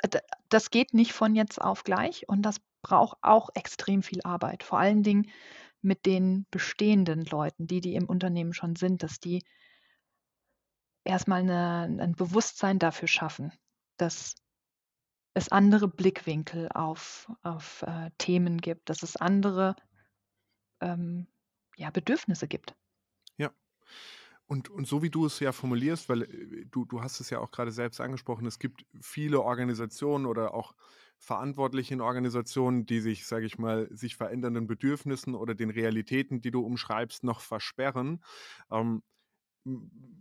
das 0.50 0.70
geht 0.70 0.94
nicht 0.94 1.13
von 1.13 1.36
jetzt 1.36 1.62
auf 1.62 1.84
gleich 1.84 2.27
und 2.27 2.42
das 2.42 2.58
braucht 2.82 3.18
auch 3.22 3.50
extrem 3.53 4.03
viel 4.03 4.22
Arbeit. 4.24 4.63
Vor 4.63 4.80
allen 4.80 5.03
Dingen 5.03 5.30
mit 5.82 6.06
den 6.06 6.46
bestehenden 6.50 7.24
Leuten, 7.25 7.68
die, 7.68 7.82
die 7.82 7.96
im 7.96 8.06
Unternehmen 8.06 8.53
schon 8.53 8.75
sind, 8.75 9.03
dass 9.03 9.20
die 9.20 9.44
erstmal 11.03 11.42
eine, 11.42 12.01
ein 12.01 12.13
Bewusstsein 12.13 12.80
dafür 12.80 13.08
schaffen, 13.08 13.51
dass 13.98 14.36
es 15.33 15.49
andere 15.49 15.87
Blickwinkel 15.87 16.69
auf, 16.73 17.31
auf 17.41 17.83
äh, 17.83 18.11
Themen 18.17 18.59
gibt, 18.59 18.89
dass 18.89 19.03
es 19.03 19.15
andere 19.15 19.75
ähm, 20.81 21.27
ja, 21.75 21.89
Bedürfnisse 21.89 22.47
gibt. 22.47 22.75
Ja. 23.37 23.51
Und, 24.45 24.69
und 24.69 24.87
so 24.87 25.01
wie 25.01 25.09
du 25.09 25.25
es 25.25 25.39
ja 25.39 25.51
formulierst, 25.51 26.09
weil 26.09 26.23
äh, 26.23 26.65
du, 26.65 26.85
du 26.85 27.01
hast 27.01 27.19
es 27.19 27.29
ja 27.29 27.39
auch 27.39 27.51
gerade 27.51 27.71
selbst 27.71 27.99
angesprochen, 27.99 28.45
es 28.45 28.59
gibt 28.59 28.85
viele 29.01 29.41
Organisationen 29.41 30.25
oder 30.25 30.53
auch 30.53 30.75
Verantwortliche 31.17 31.93
in 31.93 32.01
Organisationen, 32.01 32.85
die 32.85 32.99
sich, 32.99 33.25
sage 33.25 33.45
ich 33.45 33.57
mal, 33.57 33.87
sich 33.91 34.17
verändernden 34.17 34.67
Bedürfnissen 34.67 35.35
oder 35.35 35.55
den 35.55 35.69
Realitäten, 35.69 36.41
die 36.41 36.51
du 36.51 36.61
umschreibst, 36.61 37.23
noch 37.23 37.39
versperren. 37.39 38.23
Ähm, 38.69 39.03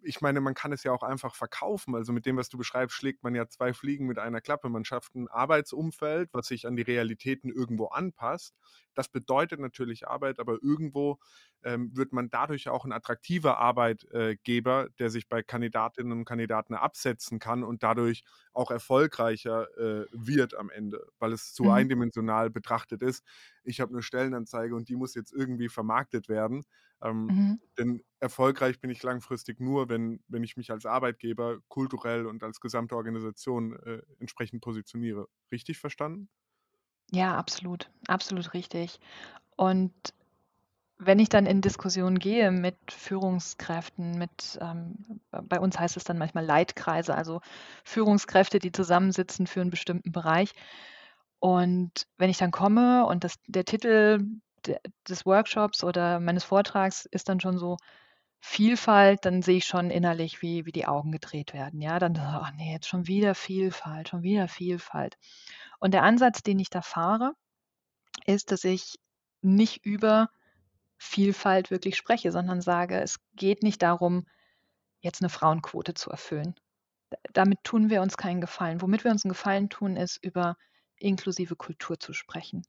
ich 0.03 0.21
meine, 0.21 0.41
man 0.41 0.55
kann 0.55 0.73
es 0.73 0.85
ja 0.85 0.93
auch 0.93 1.03
einfach 1.03 1.35
verkaufen. 1.35 1.95
Also 1.95 2.13
mit 2.13 2.27
dem, 2.27 2.37
was 2.37 2.49
du 2.49 2.59
beschreibst, 2.59 2.97
schlägt 2.97 3.23
man 3.23 3.35
ja 3.35 3.49
zwei 3.49 3.73
Fliegen 3.73 4.07
mit 4.07 4.19
einer 4.19 4.41
Klappe. 4.41 4.69
Man 4.69 4.85
schafft 4.85 5.15
ein 5.15 5.29
Arbeitsumfeld, 5.29 6.31
was 6.33 6.47
sich 6.47 6.67
an 6.67 6.77
die 6.77 6.83
Realitäten 6.83 7.51
irgendwo 7.51 7.87
anpasst. 7.87 8.55
Das 8.95 9.09
bedeutet 9.09 9.59
natürlich 9.61 10.07
Arbeit, 10.07 10.39
aber 10.39 10.59
irgendwo 10.63 11.19
ähm, 11.65 11.97
wird 11.97 12.13
man 12.13 12.31
dadurch 12.31 12.69
auch 12.69 12.85
ein 12.85 12.93
attraktiver 12.93 13.59
Arbeitgeber, 13.59 14.89
der 14.99 15.11
sich 15.11 15.29
bei 15.29 15.43
Kandidatinnen 15.43 16.13
und 16.13 16.25
Kandidaten 16.25 16.75
absetzen 16.75 17.39
kann 17.39 17.65
und 17.65 17.83
dadurch 17.83 18.25
auch 18.53 18.71
erfolgreicher 18.71 19.67
äh, 19.79 20.07
wird 20.13 20.55
am 20.55 20.71
Ende, 20.71 21.07
weil 21.19 21.33
es 21.33 21.53
zu 21.53 21.65
mhm. 21.65 21.71
eindimensional 21.71 22.51
betrachtet 22.51 23.03
ist. 23.03 23.25
Ich 23.65 23.81
habe 23.81 23.93
eine 23.93 24.03
Stellenanzeige 24.03 24.75
und 24.75 24.89
die 24.89 24.97
muss 24.97 25.15
jetzt 25.15 25.33
irgendwie 25.33 25.69
vermarktet 25.69 26.29
werden. 26.29 26.65
Ähm, 27.03 27.27
mhm. 27.27 27.61
Denn 27.79 28.03
erfolgreich 28.21 28.81
bin 28.81 28.91
ich 28.91 29.03
langfristig 29.03 29.61
nur, 29.61 29.89
wenn, 29.89 30.23
wenn 30.29 30.45
ich 30.45 30.57
mich 30.57 30.71
als 30.71 30.87
Arbeitgeber 30.87 31.59
kulturell 31.69 32.27
und 32.27 32.43
als 32.43 32.61
gesamte 32.61 32.97
Organisation 32.97 33.77
äh, 33.81 34.03
entsprechend 34.21 34.63
positioniere. 34.63 35.27
Richtig 35.51 35.79
verstanden? 35.79 36.29
Ja, 37.11 37.37
absolut, 37.37 37.91
absolut 38.07 38.55
richtig. 38.55 39.01
Und 39.57 39.93
wenn 40.99 41.19
ich 41.19 41.29
dann 41.29 41.47
in 41.47 41.61
Diskussionen 41.61 42.19
gehe 42.19 42.53
mit 42.53 42.77
Führungskräften, 42.89 44.19
mit, 44.19 44.59
ähm, 44.61 45.21
bei 45.31 45.59
uns 45.59 45.79
heißt 45.79 45.97
es 45.97 46.05
dann 46.05 46.19
manchmal 46.19 46.45
Leitkreise, 46.45 47.15
also 47.15 47.41
Führungskräfte, 47.85 48.61
die 48.61 48.73
zusammensitzen 48.73 49.47
für 49.47 49.61
einen 49.61 49.71
bestimmten 49.71 50.13
Bereich. 50.13 50.53
Und 51.41 52.07
wenn 52.19 52.31
ich 52.31 52.39
dann 52.39 52.53
komme 52.53 53.05
und 53.07 53.25
das, 53.25 53.35
der 53.49 53.65
Titel 53.65 54.21
des 55.09 55.27
Workshops 55.27 55.85
oder 55.85 56.21
meines 56.21 56.45
Vortrags 56.45 57.07
ist 57.07 57.29
dann 57.29 57.41
schon 57.41 57.59
so 57.59 57.77
Vielfalt, 58.45 59.25
dann 59.25 59.41
sehe 59.43 59.59
ich 59.59 59.67
schon 59.67 59.91
innerlich, 59.91 60.43
wie, 60.43 60.67
wie 60.67 60.73
die 60.73 60.87
Augen 60.87 61.13
gedreht 61.13 61.53
werden. 61.53 61.81
Ja, 61.81 62.01
dann, 62.01 62.17
ach 62.17 62.53
nee, 62.57 62.73
jetzt 62.73 62.89
schon 62.89 63.07
wieder 63.07 63.37
Vielfalt, 63.37 64.09
schon 64.09 64.23
wieder 64.23 64.49
Vielfalt. 64.49 65.17
Und 65.79 65.95
der 65.95 66.03
Ansatz, 66.03 66.43
den 66.43 66.59
ich 66.59 66.69
da 66.69 66.83
fahre, 66.83 67.35
ist, 68.27 68.51
dass 68.51 68.65
ich 68.65 68.99
nicht 69.43 69.87
über 69.87 70.29
Vielfalt 70.99 71.71
wirklich 71.71 71.97
spreche, 71.97 72.33
sondern 72.33 72.61
sage, 72.61 73.01
es 73.01 73.21
geht 73.35 73.63
nicht 73.63 73.83
darum, 73.83 74.27
jetzt 75.01 75.23
eine 75.23 75.29
Frauenquote 75.29 75.95
zu 75.95 76.11
erfüllen. 76.11 76.55
Damit 77.33 77.63
tun 77.65 77.91
wir 77.91 78.03
uns 78.03 78.17
keinen 78.17 78.41
Gefallen. 78.41 78.81
Womit 78.83 79.05
wir 79.05 79.11
uns 79.11 79.25
einen 79.25 79.33
Gefallen 79.33 79.69
tun, 79.69 79.97
ist 79.97 80.17
über 80.23 80.57
inklusive 80.97 81.57
Kultur 81.57 81.99
zu 81.99 82.13
sprechen. 82.13 82.63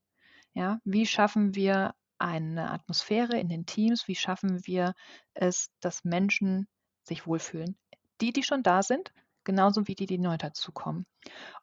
Ja, 0.54 0.80
wie 0.84 1.06
schaffen 1.06 1.56
wir 1.56 1.96
eine 2.20 2.72
Atmosphäre 2.72 3.40
in 3.40 3.50
den 3.50 3.66
Teams? 3.66 4.08
Wie 4.08 4.16
schaffen 4.16 4.66
wir 4.66 4.94
es, 5.34 5.72
dass 5.80 6.06
Menschen 6.06 6.68
sich 7.04 7.28
wohlfühlen? 7.28 7.78
Die, 8.22 8.32
die 8.32 8.44
schon 8.44 8.64
da 8.64 8.84
sind, 8.84 9.12
genauso 9.44 9.88
wie 9.88 9.96
die, 9.96 10.06
die 10.06 10.20
neu 10.20 10.38
dazukommen. 10.38 11.06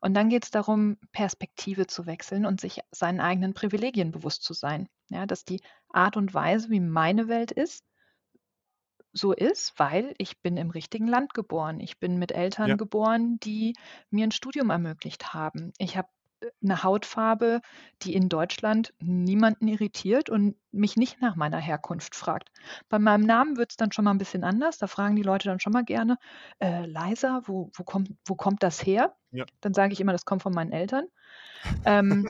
Und 0.00 0.14
dann 0.14 0.28
geht 0.28 0.44
es 0.44 0.50
darum, 0.50 0.99
Perspektive 1.12 1.87
zu 1.87 2.06
wechseln 2.06 2.47
und 2.47 2.61
sich 2.61 2.80
seinen 2.90 3.20
eigenen 3.20 3.54
Privilegien 3.54 4.11
bewusst 4.11 4.42
zu 4.42 4.52
sein. 4.52 4.88
Ja, 5.09 5.26
dass 5.26 5.44
die 5.44 5.62
Art 5.88 6.16
und 6.16 6.35
Weise, 6.35 6.70
wie 6.70 6.80
meine 6.80 7.28
Welt 7.28 7.52
ist, 7.52 7.85
so 9.12 9.32
ist, 9.32 9.73
weil 9.76 10.14
ich 10.18 10.40
bin 10.40 10.56
im 10.56 10.70
richtigen 10.70 11.09
Land 11.09 11.35
geboren. 11.35 11.80
Ich 11.80 11.99
bin 11.99 12.18
mit 12.18 12.32
Eltern 12.32 12.68
ja. 12.70 12.76
geboren, 12.76 13.38
die 13.40 13.75
mir 14.11 14.25
ein 14.25 14.30
Studium 14.30 14.70
ermöglicht 14.70 15.35
haben. 15.35 15.73
Ich 15.78 15.97
habe 15.97 16.09
eine 16.62 16.82
Hautfarbe, 16.82 17.61
die 18.02 18.14
in 18.14 18.28
Deutschland 18.28 18.94
niemanden 19.00 19.68
irritiert 19.68 20.30
und 20.30 20.56
mich 20.73 20.97
nicht 20.97 21.20
nach 21.20 21.37
meiner 21.37 21.59
Herkunft 21.59 22.14
fragt. 22.14 22.50
Bei 22.88 22.99
meinem 22.99 23.25
Namen 23.25 23.56
wird 23.56 23.73
es 23.73 23.76
dann 23.76 23.92
schon 23.92 24.04
mal 24.04 24.12
ein 24.12 24.18
bisschen 24.18 24.44
anders. 24.44 24.78
Da 24.78 24.87
fragen 24.87 25.16
die 25.16 25.23
Leute 25.23 25.49
dann 25.49 25.61
schon 25.61 25.73
mal 25.73 25.85
gerne, 25.85 26.18
äh, 26.59 26.87
Liza, 26.87 27.42
wo, 27.44 27.70
wo, 27.75 27.85
kommt, 27.85 28.11
wo 28.25 28.35
kommt 28.35 28.62
das 28.62 28.85
her? 28.85 29.16
Ja. 29.32 29.44
Dann 29.61 29.75
sage 29.75 29.92
ich 29.92 30.00
immer, 30.00 30.12
das 30.12 30.25
kommt 30.25 30.42
von 30.42 30.52
meinen 30.52 30.73
Eltern. 30.73 31.06
Ähm, 31.85 32.28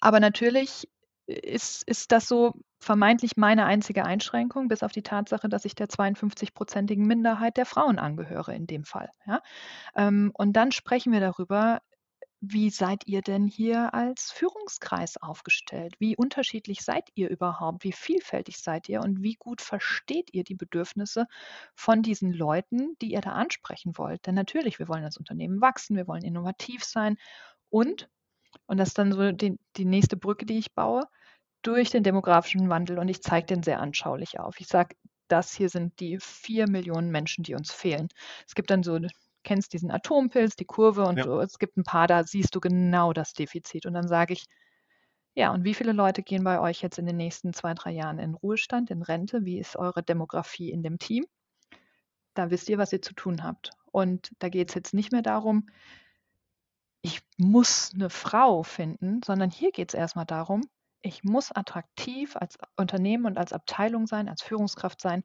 aber 0.00 0.20
natürlich 0.20 0.88
ist, 1.26 1.84
ist 1.84 2.12
das 2.12 2.26
so 2.26 2.54
vermeintlich 2.78 3.36
meine 3.36 3.66
einzige 3.66 4.04
Einschränkung, 4.04 4.68
bis 4.68 4.82
auf 4.82 4.92
die 4.92 5.02
Tatsache, 5.02 5.48
dass 5.48 5.64
ich 5.64 5.74
der 5.74 5.88
52-prozentigen 5.88 7.06
Minderheit 7.06 7.56
der 7.56 7.66
Frauen 7.66 7.98
angehöre 7.98 8.54
in 8.54 8.66
dem 8.66 8.84
Fall. 8.84 9.10
Ja? 9.26 9.42
Ähm, 9.94 10.32
und 10.34 10.54
dann 10.54 10.72
sprechen 10.72 11.12
wir 11.12 11.20
darüber, 11.20 11.82
wie 12.40 12.70
seid 12.70 13.06
ihr 13.06 13.20
denn 13.20 13.46
hier 13.46 13.92
als 13.92 14.32
Führungskreis 14.32 15.18
aufgestellt? 15.18 15.94
Wie 15.98 16.16
unterschiedlich 16.16 16.82
seid 16.82 17.10
ihr 17.14 17.28
überhaupt? 17.28 17.84
Wie 17.84 17.92
vielfältig 17.92 18.58
seid 18.58 18.88
ihr 18.88 19.00
und 19.00 19.22
wie 19.22 19.34
gut 19.34 19.60
versteht 19.60 20.32
ihr 20.32 20.42
die 20.42 20.54
Bedürfnisse 20.54 21.26
von 21.74 22.02
diesen 22.02 22.32
Leuten, 22.32 22.96
die 23.02 23.12
ihr 23.12 23.20
da 23.20 23.32
ansprechen 23.32 23.98
wollt? 23.98 24.26
Denn 24.26 24.34
natürlich, 24.34 24.78
wir 24.78 24.88
wollen 24.88 25.04
als 25.04 25.18
Unternehmen 25.18 25.60
wachsen, 25.60 25.96
wir 25.96 26.08
wollen 26.08 26.24
innovativ 26.24 26.82
sein 26.82 27.18
und, 27.68 28.08
und 28.66 28.78
das 28.78 28.88
ist 28.88 28.98
dann 28.98 29.12
so 29.12 29.32
die, 29.32 29.58
die 29.76 29.84
nächste 29.84 30.16
Brücke, 30.16 30.46
die 30.46 30.58
ich 30.58 30.72
baue, 30.72 31.02
durch 31.62 31.90
den 31.90 32.02
demografischen 32.02 32.70
Wandel 32.70 32.98
und 32.98 33.08
ich 33.08 33.22
zeige 33.22 33.46
den 33.46 33.62
sehr 33.62 33.80
anschaulich 33.80 34.40
auf. 34.40 34.60
Ich 34.60 34.66
sage, 34.66 34.96
das 35.28 35.54
hier 35.54 35.68
sind 35.68 36.00
die 36.00 36.18
vier 36.20 36.68
Millionen 36.68 37.10
Menschen, 37.10 37.44
die 37.44 37.54
uns 37.54 37.70
fehlen. 37.70 38.08
Es 38.46 38.54
gibt 38.54 38.70
dann 38.70 38.82
so 38.82 38.98
kennst 39.42 39.72
diesen 39.72 39.90
Atompilz, 39.90 40.56
die 40.56 40.64
Kurve 40.64 41.04
und 41.04 41.18
ja. 41.18 41.40
es 41.40 41.58
gibt 41.58 41.76
ein 41.76 41.84
paar, 41.84 42.06
da 42.06 42.24
siehst 42.24 42.54
du 42.54 42.60
genau 42.60 43.12
das 43.12 43.32
Defizit. 43.32 43.86
Und 43.86 43.94
dann 43.94 44.08
sage 44.08 44.34
ich, 44.34 44.44
ja, 45.34 45.52
und 45.52 45.64
wie 45.64 45.74
viele 45.74 45.92
Leute 45.92 46.22
gehen 46.22 46.44
bei 46.44 46.60
euch 46.60 46.82
jetzt 46.82 46.98
in 46.98 47.06
den 47.06 47.16
nächsten 47.16 47.52
zwei, 47.52 47.74
drei 47.74 47.92
Jahren 47.92 48.18
in 48.18 48.34
Ruhestand, 48.34 48.90
in 48.90 49.02
Rente? 49.02 49.44
Wie 49.44 49.58
ist 49.58 49.76
eure 49.76 50.02
Demografie 50.02 50.70
in 50.70 50.82
dem 50.82 50.98
Team? 50.98 51.24
Da 52.34 52.50
wisst 52.50 52.68
ihr, 52.68 52.78
was 52.78 52.92
ihr 52.92 53.02
zu 53.02 53.14
tun 53.14 53.42
habt. 53.42 53.70
Und 53.92 54.30
da 54.38 54.48
geht 54.48 54.68
es 54.68 54.74
jetzt 54.74 54.94
nicht 54.94 55.12
mehr 55.12 55.22
darum, 55.22 55.66
ich 57.02 57.22
muss 57.38 57.92
eine 57.94 58.10
Frau 58.10 58.62
finden, 58.62 59.22
sondern 59.24 59.50
hier 59.50 59.72
geht 59.72 59.90
es 59.90 59.94
erstmal 59.94 60.26
darum, 60.26 60.62
ich 61.02 61.24
muss 61.24 61.50
attraktiv 61.50 62.36
als 62.36 62.58
Unternehmen 62.76 63.24
und 63.24 63.38
als 63.38 63.52
Abteilung 63.52 64.06
sein, 64.06 64.28
als 64.28 64.42
Führungskraft 64.42 65.00
sein, 65.00 65.24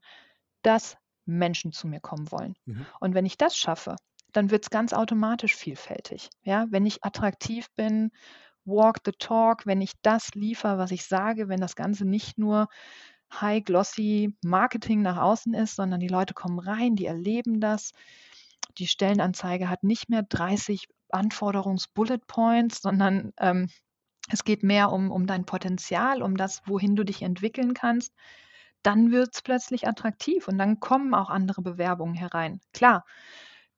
dass 0.62 0.98
Menschen 1.26 1.72
zu 1.72 1.88
mir 1.88 2.00
kommen 2.00 2.32
wollen. 2.32 2.56
Mhm. 2.66 2.86
Und 3.00 3.14
wenn 3.14 3.26
ich 3.26 3.38
das 3.38 3.58
schaffe, 3.58 3.96
dann 4.32 4.52
wird 4.52 4.66
es 4.66 4.70
ganz 4.70 4.94
automatisch 4.94 5.56
vielfältig. 5.56 6.30
Ja, 6.44 6.66
wenn 6.70 6.86
ich 6.86 7.04
attraktiv 7.04 7.68
bin 7.76 8.12
walk 8.66 9.00
the 9.06 9.12
talk, 9.18 9.66
wenn 9.66 9.82
ich 9.82 9.94
das 10.02 10.34
liefere, 10.34 10.78
was 10.78 10.92
ich 10.92 11.06
sage, 11.06 11.48
wenn 11.48 11.62
das 11.62 11.76
Ganze 11.76 12.06
nicht 12.06 12.38
nur 12.38 12.68
high 13.32 13.64
glossy 13.64 14.36
Marketing 14.44 15.02
nach 15.02 15.18
außen 15.18 15.54
ist, 15.54 15.76
sondern 15.76 16.00
die 16.00 16.08
Leute 16.08 16.34
kommen 16.34 16.60
rein, 16.60 16.96
die 16.96 17.06
erleben 17.06 17.60
das. 17.60 17.92
Die 18.78 18.88
Stellenanzeige 18.88 19.70
hat 19.70 19.84
nicht 19.84 20.10
mehr 20.10 20.24
30 20.24 20.88
Anforderungs-Bullet 21.10 22.20
Points, 22.28 22.82
sondern 22.82 23.32
ähm, 23.40 23.70
es 24.30 24.44
geht 24.44 24.64
mehr 24.64 24.92
um, 24.92 25.12
um 25.12 25.28
dein 25.28 25.46
Potenzial, 25.46 26.22
um 26.22 26.36
das, 26.36 26.62
wohin 26.66 26.96
du 26.96 27.04
dich 27.04 27.22
entwickeln 27.22 27.74
kannst. 27.74 28.14
Dann 28.86 29.12
wird 29.12 29.34
es 29.34 29.42
plötzlich 29.42 29.88
attraktiv 29.88 30.48
und 30.48 30.60
dann 30.60 30.80
kommen 30.80 31.16
auch 31.16 31.32
andere 31.32 31.64
Bewerbungen 31.64 32.14
herein. 32.14 32.62
Klar, 32.72 33.04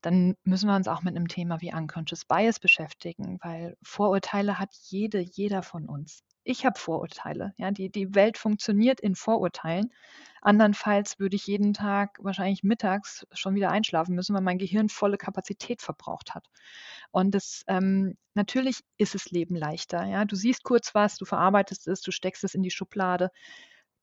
dann 0.02 0.36
müssen 0.44 0.68
wir 0.68 0.76
uns 0.76 0.90
auch 0.90 1.02
mit 1.02 1.16
einem 1.16 1.30
Thema 1.30 1.62
wie 1.62 1.74
Unconscious 1.74 2.26
Bias 2.26 2.60
beschäftigen, 2.60 3.40
weil 3.42 3.78
Vorurteile 3.82 4.60
hat 4.60 4.70
jede, 4.84 5.20
jeder 5.20 5.64
von 5.64 5.88
uns. 5.88 6.24
Ich 6.44 6.66
habe 6.66 6.78
Vorurteile. 6.78 7.54
Ja, 7.58 7.72
die, 7.72 7.90
die 7.90 8.16
Welt 8.16 8.38
funktioniert 8.38 9.00
in 9.00 9.16
Vorurteilen. 9.16 9.94
Andernfalls 10.42 11.20
würde 11.20 11.38
ich 11.38 11.48
jeden 11.48 11.74
Tag 11.74 12.20
wahrscheinlich 12.22 12.64
mittags 12.64 13.26
schon 13.34 13.56
wieder 13.56 13.70
einschlafen 13.70 14.14
müssen, 14.14 14.36
weil 14.36 14.42
mein 14.42 14.58
Gehirn 14.58 14.90
volle 14.90 15.18
Kapazität 15.18 15.82
verbraucht 15.82 16.36
hat. 16.36 16.48
Und 17.12 17.34
das, 17.34 17.64
ähm, 17.68 18.18
natürlich 18.34 18.82
ist 18.98 19.16
es 19.16 19.32
Leben 19.32 19.56
leichter. 19.56 20.06
Ja? 20.06 20.26
Du 20.26 20.36
siehst 20.36 20.64
kurz 20.64 20.94
was, 20.96 21.18
du 21.18 21.26
verarbeitest 21.26 21.88
es, 21.88 22.02
du 22.02 22.12
steckst 22.12 22.44
es 22.44 22.56
in 22.56 22.64
die 22.64 22.72
Schublade. 22.72 23.32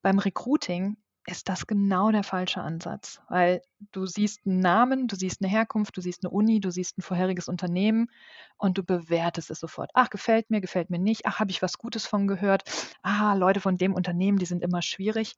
Beim 0.04 0.18
Recruiting 0.18 0.98
ist 1.26 1.48
das 1.48 1.66
genau 1.66 2.10
der 2.10 2.24
falsche 2.24 2.60
Ansatz, 2.60 3.22
weil 3.30 3.62
du 3.90 4.04
siehst 4.04 4.46
einen 4.46 4.60
Namen, 4.60 5.08
du 5.08 5.16
siehst 5.16 5.40
eine 5.40 5.50
Herkunft, 5.50 5.96
du 5.96 6.02
siehst 6.02 6.22
eine 6.22 6.30
Uni, 6.30 6.60
du 6.60 6.70
siehst 6.70 6.98
ein 6.98 7.02
vorheriges 7.02 7.48
Unternehmen 7.48 8.10
und 8.58 8.76
du 8.76 8.84
bewertest 8.84 9.50
es 9.50 9.60
sofort. 9.60 9.90
Ach, 9.94 10.10
gefällt 10.10 10.50
mir, 10.50 10.60
gefällt 10.60 10.90
mir 10.90 10.98
nicht. 10.98 11.24
Ach, 11.24 11.40
habe 11.40 11.50
ich 11.50 11.62
was 11.62 11.78
Gutes 11.78 12.06
von 12.06 12.26
gehört. 12.26 12.64
Ah, 13.00 13.32
Leute 13.32 13.60
von 13.60 13.78
dem 13.78 13.94
Unternehmen, 13.94 14.36
die 14.36 14.44
sind 14.44 14.62
immer 14.62 14.82
schwierig. 14.82 15.36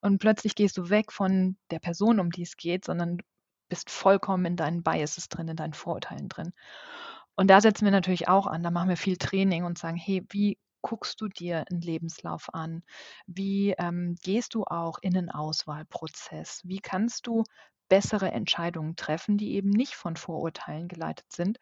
Und 0.00 0.20
plötzlich 0.20 0.54
gehst 0.54 0.78
du 0.78 0.90
weg 0.90 1.10
von 1.10 1.56
der 1.72 1.80
Person, 1.80 2.20
um 2.20 2.30
die 2.30 2.42
es 2.42 2.56
geht, 2.56 2.84
sondern 2.84 3.18
bist 3.68 3.90
vollkommen 3.90 4.44
in 4.44 4.54
deinen 4.54 4.84
Biases 4.84 5.28
drin, 5.28 5.48
in 5.48 5.56
deinen 5.56 5.74
Vorurteilen 5.74 6.28
drin. 6.28 6.52
Und 7.34 7.48
da 7.50 7.60
setzen 7.60 7.84
wir 7.84 7.90
natürlich 7.90 8.28
auch 8.28 8.46
an, 8.46 8.62
da 8.62 8.70
machen 8.70 8.90
wir 8.90 8.96
viel 8.96 9.16
Training 9.16 9.64
und 9.64 9.76
sagen, 9.76 9.96
hey, 9.96 10.24
wie 10.30 10.56
guckst 10.84 11.20
du 11.22 11.28
dir 11.28 11.64
einen 11.70 11.80
Lebenslauf 11.80 12.52
an? 12.52 12.82
Wie 13.26 13.74
ähm, 13.78 14.16
gehst 14.22 14.54
du 14.54 14.64
auch 14.64 14.98
in 15.00 15.16
einen 15.16 15.30
Auswahlprozess? 15.30 16.60
Wie 16.64 16.78
kannst 16.78 17.26
du 17.26 17.42
bessere 17.88 18.30
Entscheidungen 18.30 18.94
treffen, 18.94 19.38
die 19.38 19.54
eben 19.54 19.70
nicht 19.70 19.94
von 19.94 20.16
Vorurteilen 20.16 20.86
geleitet 20.88 21.32
sind? 21.32 21.58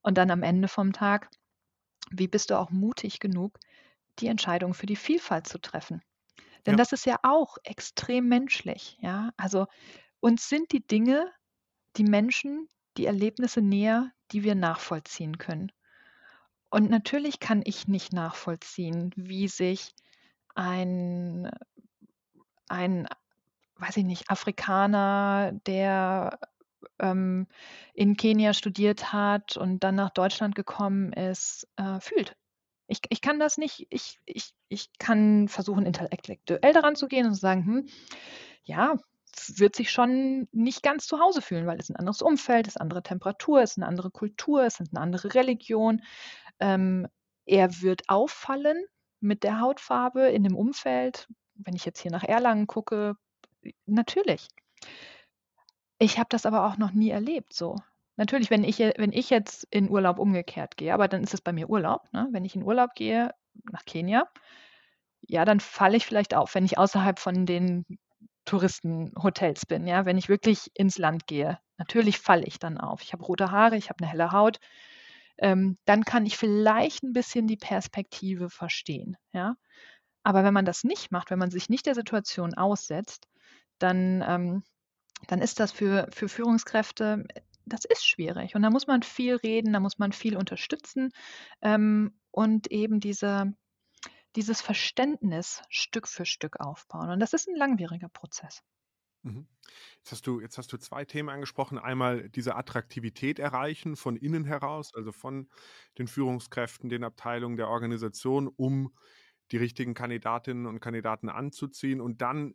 Und 0.00 0.16
dann 0.16 0.30
am 0.30 0.42
Ende 0.42 0.68
vom 0.68 0.94
Tag, 0.94 1.28
wie 2.10 2.26
bist 2.26 2.50
du 2.50 2.58
auch 2.58 2.70
mutig 2.70 3.20
genug, 3.20 3.58
die 4.18 4.28
Entscheidung 4.28 4.72
für 4.72 4.86
die 4.86 4.96
Vielfalt 4.96 5.46
zu 5.46 5.58
treffen? 5.58 6.02
Denn 6.64 6.74
ja. 6.74 6.78
das 6.78 6.92
ist 6.92 7.04
ja 7.04 7.18
auch 7.22 7.58
extrem 7.64 8.28
menschlich. 8.28 8.96
Ja? 9.02 9.32
Also 9.36 9.66
uns 10.20 10.48
sind 10.48 10.72
die 10.72 10.86
Dinge, 10.86 11.30
die 11.96 12.04
Menschen, 12.04 12.68
die 12.96 13.04
Erlebnisse 13.04 13.60
näher, 13.60 14.10
die 14.32 14.42
wir 14.42 14.54
nachvollziehen 14.54 15.36
können. 15.36 15.70
Und 16.74 16.90
natürlich 16.90 17.38
kann 17.38 17.62
ich 17.64 17.86
nicht 17.86 18.12
nachvollziehen, 18.12 19.12
wie 19.14 19.46
sich 19.46 19.94
ein 20.56 21.48
ein, 22.68 23.06
weiß 23.76 23.98
ich 23.98 24.04
nicht, 24.04 24.30
Afrikaner, 24.30 25.52
der, 25.66 26.38
ähm, 27.00 27.46
in 27.94 28.16
Kenia 28.16 28.54
studiert 28.54 29.12
hat 29.12 29.56
und 29.56 29.84
dann 29.84 29.96
nach 29.96 30.10
Deutschland 30.10 30.54
gekommen 30.54 31.12
ist, 31.12 31.68
äh, 31.76 32.00
fühlt. 32.00 32.36
Ich 32.88 33.00
ich 33.10 33.20
kann 33.22 33.40
das 33.40 33.58
nicht 33.58 33.86
ich 33.90 34.20
ich 34.26 34.54
ich 34.68 34.90
kann 34.98 35.48
versuchen, 35.48 35.86
intellektuell 35.86 36.72
daran 36.74 36.96
zu 36.96 37.08
gehen 37.08 37.26
und 37.26 37.34
zu 37.34 37.40
sagen: 37.40 37.64
„Hm, 37.66 37.88
ja, 38.64 38.96
wird 39.56 39.76
sich 39.76 39.90
schon 39.90 40.48
nicht 40.52 40.82
ganz 40.82 41.06
zu 41.06 41.18
Hause 41.20 41.42
fühlen, 41.42 41.66
weil 41.66 41.78
es 41.78 41.90
ein 41.90 41.96
anderes 41.96 42.22
Umfeld, 42.22 42.66
ist 42.66 42.80
andere 42.80 43.02
Temperatur, 43.02 43.62
es 43.62 43.72
ist 43.72 43.78
eine 43.78 43.86
andere 43.88 44.10
Kultur, 44.10 44.64
es 44.64 44.80
ist 44.80 44.92
eine 44.94 45.00
andere 45.02 45.34
Religion. 45.34 46.02
Ähm, 46.60 47.06
er 47.46 47.82
wird 47.82 48.08
auffallen 48.08 48.84
mit 49.20 49.42
der 49.42 49.60
Hautfarbe 49.60 50.28
in 50.28 50.44
dem 50.44 50.56
Umfeld. 50.56 51.28
Wenn 51.54 51.74
ich 51.74 51.84
jetzt 51.84 52.00
hier 52.00 52.10
nach 52.10 52.24
Erlangen 52.24 52.66
gucke, 52.66 53.16
natürlich. 53.86 54.48
Ich 55.98 56.18
habe 56.18 56.28
das 56.30 56.46
aber 56.46 56.66
auch 56.66 56.76
noch 56.76 56.92
nie 56.92 57.10
erlebt 57.10 57.52
so. 57.52 57.76
Natürlich, 58.16 58.50
wenn 58.50 58.64
ich 58.64 58.78
wenn 58.78 59.12
ich 59.12 59.30
jetzt 59.30 59.66
in 59.70 59.90
Urlaub 59.90 60.18
umgekehrt 60.18 60.76
gehe, 60.76 60.94
aber 60.94 61.08
dann 61.08 61.22
ist 61.24 61.34
es 61.34 61.40
bei 61.40 61.52
mir 61.52 61.68
Urlaub, 61.68 62.12
ne? 62.12 62.28
Wenn 62.30 62.44
ich 62.44 62.54
in 62.54 62.62
Urlaub 62.62 62.94
gehe 62.94 63.32
nach 63.72 63.84
Kenia, 63.84 64.28
ja, 65.22 65.44
dann 65.44 65.60
falle 65.60 65.96
ich 65.96 66.06
vielleicht 66.06 66.34
auf, 66.34 66.54
wenn 66.54 66.64
ich 66.64 66.78
außerhalb 66.78 67.18
von 67.18 67.46
den 67.46 67.84
Touristenhotels 68.44 69.66
bin, 69.66 69.86
ja, 69.86 70.04
wenn 70.06 70.18
ich 70.18 70.28
wirklich 70.28 70.70
ins 70.74 70.98
Land 70.98 71.26
gehe. 71.26 71.58
Natürlich 71.78 72.18
falle 72.20 72.44
ich 72.44 72.58
dann 72.58 72.78
auf. 72.78 73.02
Ich 73.02 73.12
habe 73.12 73.24
rote 73.24 73.50
Haare, 73.50 73.76
ich 73.76 73.88
habe 73.88 74.02
eine 74.02 74.10
helle 74.10 74.32
Haut 74.32 74.60
ähm, 75.38 75.78
dann 75.86 76.04
kann 76.04 76.26
ich 76.26 76.36
vielleicht 76.36 77.02
ein 77.02 77.12
bisschen 77.12 77.46
die 77.46 77.56
Perspektive 77.56 78.50
verstehen, 78.50 79.16
ja. 79.32 79.56
Aber 80.24 80.44
wenn 80.44 80.54
man 80.54 80.64
das 80.64 80.84
nicht 80.84 81.12
macht, 81.12 81.30
wenn 81.30 81.38
man 81.38 81.50
sich 81.50 81.68
nicht 81.68 81.86
der 81.86 81.94
Situation 81.94 82.54
aussetzt, 82.54 83.28
dann 83.78 84.24
ähm, 84.26 84.64
dann 85.28 85.40
ist 85.42 85.60
das 85.60 85.72
für 85.72 86.08
für 86.12 86.28
Führungskräfte 86.28 87.24
das 87.66 87.84
ist 87.86 88.06
schwierig 88.06 88.54
und 88.56 88.62
da 88.62 88.70
muss 88.70 88.86
man 88.86 89.02
viel 89.02 89.36
reden, 89.36 89.72
da 89.72 89.80
muss 89.80 89.98
man 89.98 90.12
viel 90.12 90.36
unterstützen, 90.36 91.10
ähm, 91.62 92.18
und 92.30 92.70
eben 92.72 93.00
diese 93.00 93.54
dieses 94.36 94.60
Verständnis 94.62 95.62
Stück 95.70 96.08
für 96.08 96.26
Stück 96.26 96.60
aufbauen 96.60 97.10
und 97.10 97.20
das 97.20 97.32
ist 97.34 97.48
ein 97.48 97.56
langwieriger 97.56 98.08
Prozess. 98.10 98.62
Mhm. 99.24 99.46
Jetzt 99.98 100.12
hast 100.12 100.26
du 100.26 100.40
jetzt 100.40 100.58
hast 100.58 100.72
du 100.72 100.76
2 100.76 101.04
Themen 101.06 101.30
angesprochen. 101.30 101.78
Einmal 101.78 102.28
diese 102.28 102.56
Attraktivität 102.56 103.38
erreichen 103.38 103.96
von 103.96 104.16
innen 104.16 104.44
heraus, 104.44 104.92
also 104.94 105.12
von 105.12 105.48
den 105.98 106.08
Führungskräften, 106.08 106.90
den 106.90 107.04
Abteilungen 107.04 107.56
der 107.56 107.68
Organisation, 107.68 108.48
um 108.48 108.94
die 109.50 109.56
richtigen 109.56 109.94
Kandidatinnen 109.94 110.66
und 110.66 110.80
Kandidaten 110.80 111.28
anzuziehen 111.30 112.00
und 112.02 112.20
dann 112.22 112.54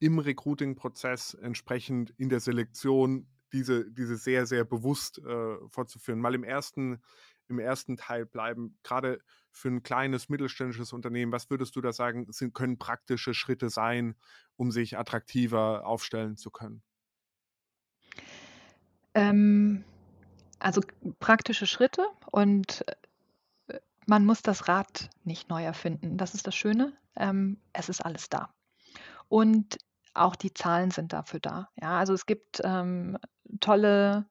im 0.00 0.18
Recruiting-Prozess 0.18 1.34
entsprechend 1.34 2.10
in 2.18 2.28
der 2.28 2.40
Selektion 2.40 3.28
diese 3.52 3.90
diese 3.92 4.16
sehr, 4.16 4.46
sehr 4.46 4.64
bewusst, 4.64 5.18
äh, 5.18 5.56
fortzuführen. 5.68 6.20
Mal 6.20 6.34
im 6.34 6.44
ersten 6.44 7.00
im 7.50 7.58
ersten 7.58 7.96
Teil 7.96 8.24
bleiben. 8.24 8.78
Gerade 8.82 9.20
für 9.50 9.68
ein 9.68 9.82
kleines 9.82 10.28
mittelständisches 10.28 10.92
Unternehmen, 10.92 11.32
was 11.32 11.50
würdest 11.50 11.76
du 11.76 11.80
da 11.80 11.92
sagen, 11.92 12.26
sind 12.30 12.54
können 12.54 12.78
praktische 12.78 13.34
Schritte 13.34 13.68
sein, 13.68 14.14
um 14.56 14.70
sich 14.70 14.96
attraktiver 14.96 15.84
aufstellen 15.84 16.36
zu 16.36 16.50
können? 16.50 16.82
Ähm, 19.14 19.84
also 20.60 20.80
praktische 21.18 21.66
Schritte 21.66 22.06
und, 22.30 22.84
äh, 23.66 23.80
man 24.06 24.24
muss 24.24 24.42
das 24.42 24.68
Rad 24.68 25.10
nicht 25.24 25.48
neu 25.48 25.62
erfinden. 25.62 26.16
Das 26.16 26.34
ist 26.34 26.46
das 26.46 26.54
Schöne. 26.54 26.96
Ähm, 27.16 27.60
es 27.72 27.88
ist 27.88 28.04
alles 28.04 28.28
da. 28.28 28.54
Und 29.28 29.78
auch 30.14 30.36
die 30.36 30.54
Zahlen 30.54 30.90
sind 30.90 31.12
dafür 31.12 31.40
da. 31.40 31.68
Ja, 31.80 31.98
also 31.98 32.14
es 32.14 32.26
gibt, 32.26 32.60
ähm, 32.64 33.18
tolle 33.60 34.28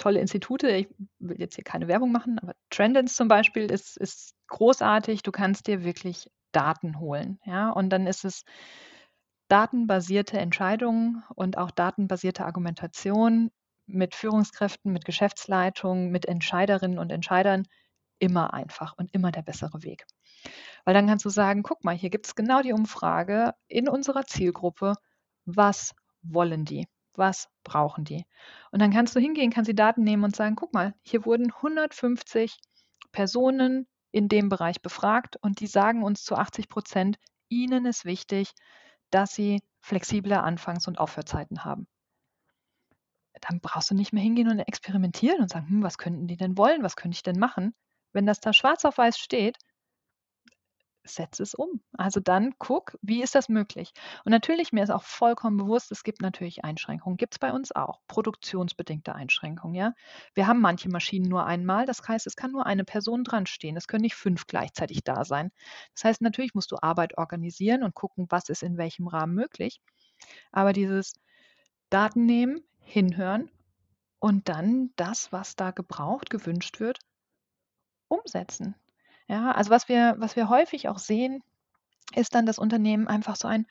tolle 0.00 0.20
Institute. 0.20 0.68
Ich 0.70 0.88
will 1.20 1.40
jetzt 1.40 1.56
hier 1.56 1.64
keine 1.64 1.88
Werbung 1.88 2.12
machen, 2.12 2.40
aber 2.40 2.54
Trendens 2.70 3.16
zum 3.16 3.28
Beispiel 3.28 3.70
ist 3.70 3.96
ist 3.98 4.34
großartig. 4.48 5.22
Du 5.24 5.32
kannst 5.32 5.68
dir 5.68 5.84
wirklich 5.84 6.30
Daten 6.52 7.00
holen, 7.00 7.40
ja? 7.46 7.70
Und 7.70 7.90
dann 7.90 8.06
ist 8.08 8.24
es 8.26 8.44
datenbasierte 9.48 10.38
Entscheidungen 10.38 11.24
und 11.34 11.58
auch 11.58 11.70
datenbasierte 11.70 12.44
Argumentation 12.46 13.50
mit 13.86 14.14
Führungskräften, 14.14 14.92
mit 14.92 15.04
Geschäftsleitungen, 15.04 16.10
mit 16.10 16.26
Entscheiderinnen 16.26 16.98
und 16.98 17.10
Entscheidern 17.10 17.64
immer 18.20 18.54
einfach 18.54 18.94
und 18.96 19.12
immer 19.14 19.32
der 19.32 19.42
bessere 19.42 19.82
Weg. 19.82 20.06
Weil 20.84 20.94
dann 20.94 21.06
kannst 21.08 21.24
du 21.24 21.30
sagen: 21.30 21.62
„Guck 21.64 21.84
mal, 21.84 21.96
hier 21.96 22.10
gibt 22.10 22.26
es 22.26 22.34
genau 22.36 22.62
die 22.62 22.72
Umfrage 22.74 23.54
in 23.68 23.88
unserer 23.88 24.24
Zielgruppe. 24.26 24.94
Was 25.46 25.94
wollen 26.22 26.64
die?“ 26.66 26.86
Was 27.14 27.48
brauchen 27.64 28.04
die? 28.04 28.24
Und 28.70 28.80
dann 28.80 28.92
kannst 28.92 29.14
du 29.16 29.20
hingehen, 29.20 29.50
kannst 29.50 29.68
die 29.68 29.74
Daten 29.74 30.02
nehmen 30.02 30.24
und 30.24 30.36
sagen, 30.36 30.56
guck 30.56 30.72
mal, 30.72 30.94
hier 31.02 31.24
wurden 31.24 31.52
150 31.52 32.58
Personen 33.12 33.86
in 34.12 34.28
dem 34.28 34.48
Bereich 34.48 34.82
befragt 34.82 35.36
und 35.40 35.60
die 35.60 35.66
sagen 35.66 36.02
uns 36.02 36.24
zu 36.24 36.36
80 36.36 36.68
Prozent, 36.68 37.18
ihnen 37.48 37.86
ist 37.86 38.04
wichtig, 38.04 38.52
dass 39.10 39.34
sie 39.34 39.60
flexible 39.80 40.34
Anfangs- 40.34 40.88
und 40.88 40.98
Aufhörzeiten 40.98 41.64
haben. 41.64 41.86
Dann 43.40 43.60
brauchst 43.60 43.90
du 43.90 43.94
nicht 43.94 44.12
mehr 44.12 44.22
hingehen 44.22 44.50
und 44.50 44.58
experimentieren 44.58 45.40
und 45.40 45.50
sagen, 45.50 45.68
hm, 45.68 45.82
was 45.82 45.98
könnten 45.98 46.26
die 46.26 46.36
denn 46.36 46.58
wollen, 46.58 46.82
was 46.82 46.96
könnte 46.96 47.14
ich 47.14 47.22
denn 47.22 47.38
machen? 47.38 47.74
Wenn 48.12 48.26
das 48.26 48.40
da 48.40 48.52
schwarz 48.52 48.84
auf 48.84 48.98
weiß 48.98 49.18
steht, 49.18 49.56
setz 51.04 51.40
es 51.40 51.54
um. 51.54 51.80
Also 51.92 52.20
dann 52.20 52.54
guck, 52.58 52.96
wie 53.02 53.22
ist 53.22 53.34
das 53.34 53.48
möglich? 53.48 53.92
Und 54.24 54.30
natürlich, 54.30 54.72
mir 54.72 54.84
ist 54.84 54.90
auch 54.90 55.02
vollkommen 55.02 55.56
bewusst, 55.56 55.90
es 55.92 56.02
gibt 56.02 56.20
natürlich 56.22 56.64
Einschränkungen. 56.64 57.16
Gibt 57.16 57.34
es 57.34 57.38
bei 57.38 57.52
uns 57.52 57.72
auch, 57.74 58.00
produktionsbedingte 58.08 59.14
Einschränkungen, 59.14 59.74
ja. 59.74 59.94
Wir 60.34 60.46
haben 60.46 60.60
manche 60.60 60.88
Maschinen 60.88 61.28
nur 61.28 61.46
einmal, 61.46 61.86
das 61.86 62.06
heißt, 62.06 62.26
es 62.26 62.36
kann 62.36 62.52
nur 62.52 62.66
eine 62.66 62.84
Person 62.84 63.24
dran 63.24 63.46
stehen. 63.46 63.76
Es 63.76 63.88
können 63.88 64.02
nicht 64.02 64.16
fünf 64.16 64.46
gleichzeitig 64.46 65.02
da 65.04 65.24
sein. 65.24 65.50
Das 65.94 66.04
heißt, 66.04 66.22
natürlich 66.22 66.54
musst 66.54 66.70
du 66.72 66.76
Arbeit 66.80 67.18
organisieren 67.18 67.82
und 67.82 67.94
gucken, 67.94 68.26
was 68.28 68.48
ist 68.48 68.62
in 68.62 68.76
welchem 68.76 69.06
Rahmen 69.08 69.34
möglich. 69.34 69.80
Aber 70.52 70.72
dieses 70.72 71.14
Daten 71.88 72.26
nehmen, 72.26 72.62
hinhören 72.82 73.50
und 74.18 74.48
dann 74.48 74.90
das, 74.96 75.32
was 75.32 75.56
da 75.56 75.70
gebraucht, 75.70 76.30
gewünscht 76.30 76.80
wird, 76.80 76.98
umsetzen. 78.08 78.74
Ja, 79.30 79.52
also 79.52 79.70
was 79.70 79.88
wir, 79.88 80.16
was 80.18 80.34
wir 80.34 80.48
häufig 80.48 80.88
auch 80.88 80.98
sehen, 80.98 81.44
ist 82.16 82.34
dann, 82.34 82.46
dass 82.46 82.58
Unternehmen 82.58 83.06
einfach 83.06 83.36
so 83.36 83.46
ein, 83.46 83.64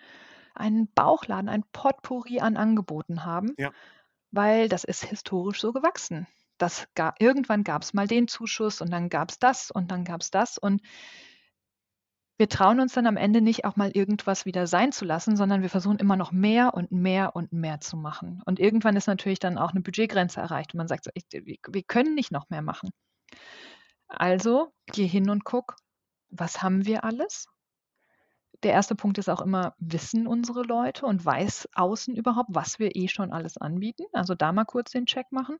einen 0.56 0.88
Bauchladen, 0.94 1.50
ein 1.50 1.66
Potpourri 1.74 2.40
an 2.40 2.56
Angeboten 2.56 3.26
haben, 3.26 3.56
Ja. 3.58 3.72
weil 4.32 4.70
das 4.70 4.86
ist 4.86 5.04
historisch 5.04 5.60
so 5.60 5.74
gewachsen. 5.74 6.28
Das 6.60 6.88
ga, 6.96 7.14
irgendwann 7.20 7.66
gab 7.66 7.82
es 7.82 7.94
mal 7.94 8.08
den 8.08 8.30
Zuschuss 8.30 8.80
und 8.80 8.90
dann 8.90 9.10
gab 9.10 9.32
es 9.32 9.40
das 9.40 9.70
und 9.70 9.92
dann 9.92 10.06
gab 10.06 10.22
es 10.22 10.32
das 10.32 10.58
und 10.58 10.82
wir 12.38 12.48
trauen 12.48 12.80
uns 12.80 12.94
dann 12.94 13.06
am 13.06 13.18
Ende 13.18 13.42
nicht 13.42 13.66
auch 13.66 13.76
mal 13.76 13.92
irgendwas 13.92 14.46
wieder 14.46 14.66
sein 14.66 14.94
zu 14.94 15.04
lassen, 15.04 15.36
sondern 15.36 15.62
wir 15.62 15.70
versuchen 15.70 16.00
immer 16.00 16.16
noch 16.16 16.32
mehr 16.32 16.74
und 16.74 16.90
mehr 16.90 17.36
und 17.36 17.52
mehr 17.52 17.82
zu 17.82 17.98
machen. 17.98 18.42
Und 18.46 18.62
irgendwann 18.62 18.96
ist 18.96 19.08
natürlich 19.08 19.40
dann 19.40 19.58
auch 19.58 19.72
eine 19.72 19.82
Budgetgrenze 19.82 20.40
erreicht 20.40 20.74
und 20.74 20.78
man 20.78 20.88
sagt 20.88 21.04
so, 21.04 21.12
ich, 21.14 21.26
wir 21.34 21.84
können 21.84 22.16
nicht 22.16 22.32
noch 22.32 22.50
mehr 22.50 22.62
machen. 22.62 22.92
Also 24.10 24.74
geh 24.88 25.08
hin 25.08 25.30
und 25.30 25.46
guck, 25.46 25.76
was 26.30 26.62
haben 26.62 26.86
wir 26.86 27.04
alles? 27.04 27.48
Der 28.64 28.74
erste 28.74 28.96
Punkt 28.96 29.18
ist 29.18 29.30
auch 29.30 29.40
immer, 29.40 29.76
wissen 29.78 30.28
unsere 30.28 30.64
Leute 30.64 31.06
und 31.06 31.24
weiß 31.24 31.70
außen 31.76 32.16
überhaupt, 32.16 32.50
was 32.52 32.80
wir 32.80 32.96
eh 32.96 33.08
schon 33.08 33.32
alles 33.32 33.58
anbieten? 33.58 34.04
Also 34.12 34.36
da 34.36 34.52
mal 34.52 34.66
kurz 34.66 34.92
den 34.92 35.06
Check 35.06 35.32
machen. 35.32 35.58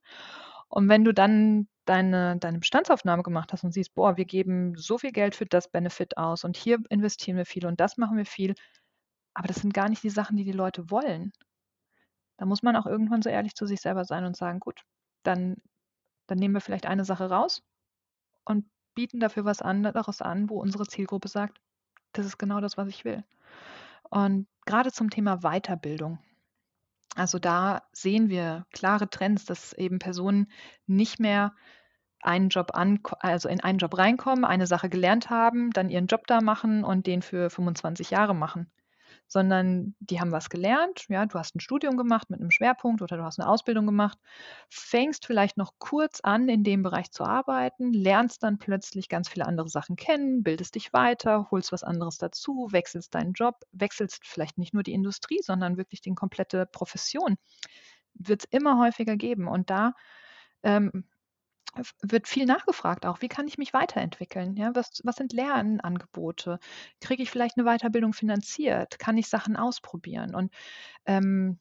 Und 0.68 0.90
wenn 0.90 1.06
du 1.06 1.14
dann 1.14 1.68
deine, 1.86 2.38
deine 2.38 2.60
Bestandsaufnahme 2.60 3.24
gemacht 3.24 3.54
hast 3.54 3.64
und 3.64 3.72
siehst, 3.72 3.94
boah, 3.96 4.18
wir 4.18 4.26
geben 4.26 4.76
so 4.76 4.98
viel 4.98 5.12
Geld 5.12 5.36
für 5.36 5.46
das 5.46 5.70
Benefit 5.70 6.18
aus 6.18 6.44
und 6.44 6.58
hier 6.58 6.80
investieren 6.90 7.38
wir 7.38 7.46
viel 7.46 7.66
und 7.66 7.80
das 7.80 7.98
machen 7.98 8.18
wir 8.18 8.26
viel, 8.26 8.56
aber 9.34 9.48
das 9.48 9.58
sind 9.58 9.74
gar 9.74 9.90
nicht 9.90 10.04
die 10.04 10.10
Sachen, 10.10 10.38
die 10.38 10.44
die 10.44 10.52
Leute 10.52 10.92
wollen. 10.92 11.32
Da 12.38 12.46
muss 12.46 12.64
man 12.64 12.76
auch 12.76 12.86
irgendwann 12.86 13.22
so 13.22 13.30
ehrlich 13.30 13.56
zu 13.56 13.66
sich 13.66 13.82
selber 13.82 14.06
sein 14.06 14.26
und 14.26 14.36
sagen, 14.36 14.60
gut, 14.60 14.82
dann, 15.24 15.58
dann 16.28 16.38
nehmen 16.40 16.54
wir 16.56 16.62
vielleicht 16.62 16.86
eine 16.86 17.06
Sache 17.06 17.30
raus 17.30 17.64
und 18.50 18.66
bieten 18.96 19.20
dafür 19.20 19.46
was 19.46 19.62
anderes 19.62 20.22
an, 20.22 20.50
wo 20.50 20.60
unsere 20.60 20.88
Zielgruppe 20.88 21.28
sagt, 21.28 21.62
das 22.14 22.26
ist 22.26 22.40
genau 22.40 22.60
das, 22.60 22.78
was 22.78 22.88
ich 22.90 23.06
will. 23.06 23.24
Und 24.10 24.48
gerade 24.66 24.92
zum 24.92 25.10
Thema 25.10 25.38
Weiterbildung. 25.38 26.20
Also 27.16 27.38
da 27.38 27.84
sehen 27.92 28.30
wir 28.30 28.66
klare 28.74 29.10
Trends, 29.10 29.46
dass 29.46 29.74
eben 29.74 30.00
Personen 30.00 30.52
nicht 30.88 31.20
mehr 31.20 31.54
einen 32.22 32.50
Job 32.50 32.72
an, 32.74 33.00
also 33.20 33.48
in 33.48 33.62
einen 33.62 33.78
Job 33.78 33.98
reinkommen, 33.98 34.44
eine 34.44 34.68
Sache 34.68 34.90
gelernt 34.90 35.30
haben, 35.30 35.70
dann 35.72 35.90
ihren 35.90 36.08
Job 36.08 36.28
da 36.28 36.42
machen 36.42 36.84
und 36.84 37.08
den 37.08 37.22
für 37.22 37.50
25 37.50 38.10
Jahre 38.10 38.36
machen 38.36 38.70
sondern 39.30 39.96
die 40.00 40.20
haben 40.20 40.32
was 40.32 40.50
gelernt. 40.50 41.06
Ja, 41.08 41.26
du 41.26 41.40
hast 41.40 41.56
ein 41.56 41.60
Studium 41.62 41.96
gemacht 41.96 42.30
mit 42.30 42.42
einem 42.42 42.52
Schwerpunkt 42.52 43.02
oder 43.02 43.16
du 43.16 43.24
hast 43.24 43.40
eine 43.40 43.48
Ausbildung 43.48 43.86
gemacht, 43.86 44.18
fängst 44.70 45.26
vielleicht 45.26 45.56
noch 45.56 45.74
kurz 45.78 46.20
an, 46.22 46.50
in 46.50 46.64
dem 46.64 46.84
Bereich 46.84 47.12
zu 47.12 47.24
arbeiten, 47.24 47.94
lernst 47.94 48.44
dann 48.44 48.58
plötzlich 48.58 49.08
ganz 49.08 49.30
viele 49.30 49.46
andere 49.46 49.70
Sachen 49.70 49.96
kennen, 49.96 50.44
bildest 50.44 50.76
dich 50.76 50.92
weiter, 50.92 51.48
holst 51.52 51.72
was 51.72 51.84
anderes 51.84 52.18
dazu, 52.18 52.68
wechselst 52.72 53.14
deinen 53.16 53.34
Job, 53.34 53.62
wechselst 53.72 54.26
vielleicht 54.26 54.58
nicht 54.58 54.74
nur 54.74 54.84
die 54.84 54.94
Industrie, 54.94 55.40
sondern 55.42 55.78
wirklich 55.78 56.02
die 56.02 56.14
komplette 56.16 56.66
Profession. 56.66 57.38
Wird 58.16 58.44
es 58.44 58.50
immer 58.52 58.80
häufiger 58.80 59.16
geben. 59.16 59.48
Und 59.48 59.70
da 59.70 59.94
ähm, 60.64 61.06
wird 62.02 62.28
viel 62.28 62.46
nachgefragt 62.46 63.06
auch. 63.06 63.22
Wie 63.22 63.28
kann 63.28 63.48
ich 63.48 63.58
mich 63.58 63.74
weiterentwickeln? 63.74 64.56
Ja, 64.56 64.74
was, 64.76 65.02
was 65.04 65.16
sind 65.16 65.34
Lernangebote? 65.34 66.60
Kriege 67.00 67.24
ich 67.24 67.32
vielleicht 67.32 67.58
eine 67.58 67.68
Weiterbildung 67.68 68.14
finanziert? 68.14 69.00
Kann 69.00 69.18
ich 69.18 69.28
Sachen 69.28 69.56
ausprobieren? 69.56 70.36
Und 70.36 70.54
ähm, 71.06 71.60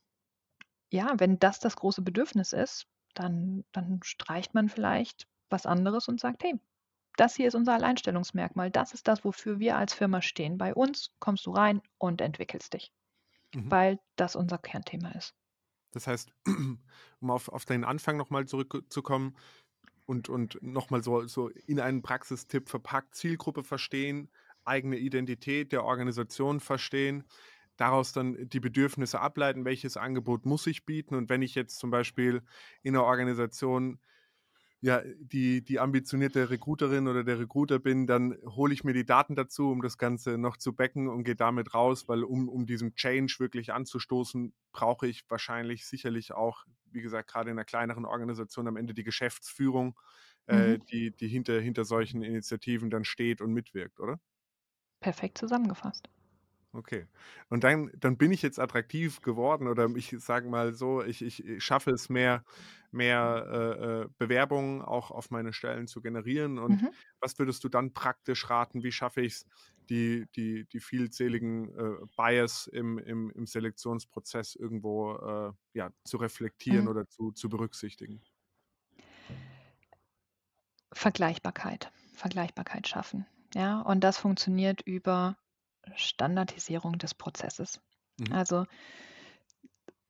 ja, 0.91 1.15
wenn 1.19 1.39
das 1.39 1.61
das 1.61 1.77
große 1.77 2.03
Bedürfnis 2.03 2.53
ist, 2.53 2.87
dann, 3.15 3.65
dann 3.73 4.01
streicht 4.03 4.55
man 4.55 4.69
vielleicht 4.69 5.27
was 5.51 5.67
anderes 5.67 6.09
und 6.09 6.21
sagt, 6.21 6.45
hey, 6.45 6.59
das 7.17 7.35
hier 7.35 7.49
ist 7.49 7.55
unser 7.55 7.75
Alleinstellungsmerkmal. 7.75 8.71
Das 8.71 8.95
ist 8.95 9.09
das, 9.09 9.25
wofür 9.25 9.59
wir 9.59 9.77
als 9.77 9.93
Firma 9.93 10.23
stehen. 10.23 10.57
Bei 10.57 10.75
uns 10.75 11.11
kommst 11.19 11.47
du 11.47 11.51
rein 11.51 11.83
und 11.99 12.21
entwickelst 12.21 12.75
dich, 12.75 12.93
mhm. 13.55 13.71
weil 13.71 13.99
das 14.17 14.37
unser 14.37 14.59
Kernthema 14.59 15.11
ist. 15.11 15.35
Das 15.91 16.07
heißt, 16.07 16.33
um 17.21 17.31
auf, 17.31 17.49
auf 17.49 17.65
deinen 17.65 17.85
Anfang 17.85 18.17
nochmal 18.17 18.47
zurückzukommen, 18.47 19.37
und, 20.09 20.31
und 20.31 20.59
nochmal 20.63 21.03
so, 21.03 21.27
so 21.27 21.51
in 21.67 21.81
einen 21.81 22.01
Praxistipp 22.01 22.71
verpackt, 22.71 23.15
Zielgruppe 23.15 23.63
verstehen, 23.63 24.31
eigene 24.65 24.97
Identität 24.97 25.71
der 25.71 25.85
Organisation 25.85 26.61
verstehen, 26.61 27.25
daraus 27.77 28.15
dann 28.15 28.49
die 28.49 28.59
Bedürfnisse 28.59 29.21
ableiten, 29.21 29.67
welches 29.67 29.99
Angebot 29.99 30.47
muss 30.47 30.67
ich 30.67 30.87
bieten. 30.87 31.15
Und 31.15 31.29
wenn 31.29 31.43
ich 31.43 31.55
jetzt 31.55 31.79
zum 31.79 31.91
Beispiel 31.91 32.43
in 32.83 32.97
einer 32.97 33.05
Organisation 33.05 34.01
ja, 34.81 35.03
die, 35.19 35.65
die 35.65 35.81
ambitionierte 35.81 36.51
Recruiterin 36.51 37.09
oder 37.09 37.25
der 37.25 37.41
Recruiter 37.41 37.81
bin, 37.81 38.07
dann 38.07 38.37
hole 38.45 38.73
ich 38.73 38.85
mir 38.85 38.93
die 38.93 39.05
Daten 39.05 39.35
dazu, 39.35 39.71
um 39.71 39.83
das 39.83 39.99
Ganze 39.99 40.39
noch 40.39 40.57
zu 40.57 40.73
backen 40.73 41.09
und 41.09 41.25
gehe 41.25 41.35
damit 41.35 41.75
raus, 41.75 42.09
weil 42.09 42.23
um, 42.23 42.49
um 42.49 42.65
diesen 42.65 42.95
Change 42.95 43.37
wirklich 43.41 43.73
anzustoßen, 43.73 44.53
brauche 44.73 45.09
ich 45.09 45.25
wahrscheinlich 45.29 45.87
sicherlich 45.87 46.33
auch, 46.33 46.65
wie 46.93 47.03
gesagt, 47.03 47.29
gerade 47.29 47.51
in 47.51 47.57
einer 47.57 47.65
kleineren 47.65 48.05
Organisation 48.05 48.69
am 48.69 48.77
Ende 48.77 48.95
die 48.95 49.03
Geschäftsführung, 49.03 49.99
äh, 50.47 50.55
mhm. 50.55 50.75
äh, 50.75 50.79
die, 50.79 51.11
die 51.11 51.29
hinter, 51.29 51.61
hinter 51.61 51.85
solchen 51.85 52.23
Initiativen 52.23 52.89
dann 52.89 53.05
steht 53.05 53.41
und 53.41 53.53
mitwirkt, 53.53 53.99
oder? 53.99 54.21
Perfekt 55.01 55.39
zusammengefasst. 55.39 56.09
Okay. 56.73 57.07
Und 57.49 57.65
dann, 57.65 57.91
dann 57.99 58.19
bin 58.19 58.31
ich 58.31 58.43
jetzt 58.43 58.61
attraktiv 58.61 59.23
geworden 59.23 59.69
oder 59.69 59.89
ich 59.97 60.15
sage 60.19 60.49
mal 60.49 60.75
so, 60.75 61.03
ich, 61.03 61.23
ich 61.23 61.65
schaffe 61.65 61.91
es 61.91 62.11
mehr, 62.11 62.45
mehr 62.91 63.47
äh, 63.51 64.03
äh, 64.03 64.09
Bewerbungen 64.19 64.83
auch 64.83 65.11
auf 65.11 65.31
meine 65.31 65.55
Stellen 65.55 65.87
zu 65.87 66.03
generieren. 66.03 66.59
Und 66.59 66.83
mhm. 66.83 66.91
was 67.21 67.39
würdest 67.39 67.65
du 67.65 67.71
dann 67.71 67.95
praktisch 67.95 68.51
raten? 68.51 68.83
Wie 68.83 68.93
schaffe 68.93 69.23
ich 69.23 69.33
es, 69.33 69.47
die, 69.89 70.27
die, 70.37 70.67
die 70.67 70.81
vielzähligen 70.81 71.71
äh, 71.71 72.07
Bias 72.17 72.67
im, 72.67 72.99
im, 72.99 73.31
im 73.31 73.47
Selektionsprozess 73.47 74.55
irgendwo 74.55 75.15
äh, 75.15 75.53
ja, 75.73 75.91
zu 76.05 76.19
reflektieren 76.19 76.83
mhm. 76.83 76.89
oder 76.89 77.09
zu, 77.09 77.33
zu 77.33 77.49
berücksichtigen? 77.49 78.21
Vergleichbarkeit. 80.93 81.91
Vergleichbarkeit 82.15 82.89
schaffen. 82.89 83.27
Ja, 83.55 83.81
und 83.81 84.05
das 84.05 84.19
funktioniert 84.19 84.83
über 84.83 85.39
Standardisierung 85.97 86.99
des 86.99 87.15
Prozesses. 87.15 87.81
Mhm. 88.19 88.33
Also 88.33 88.67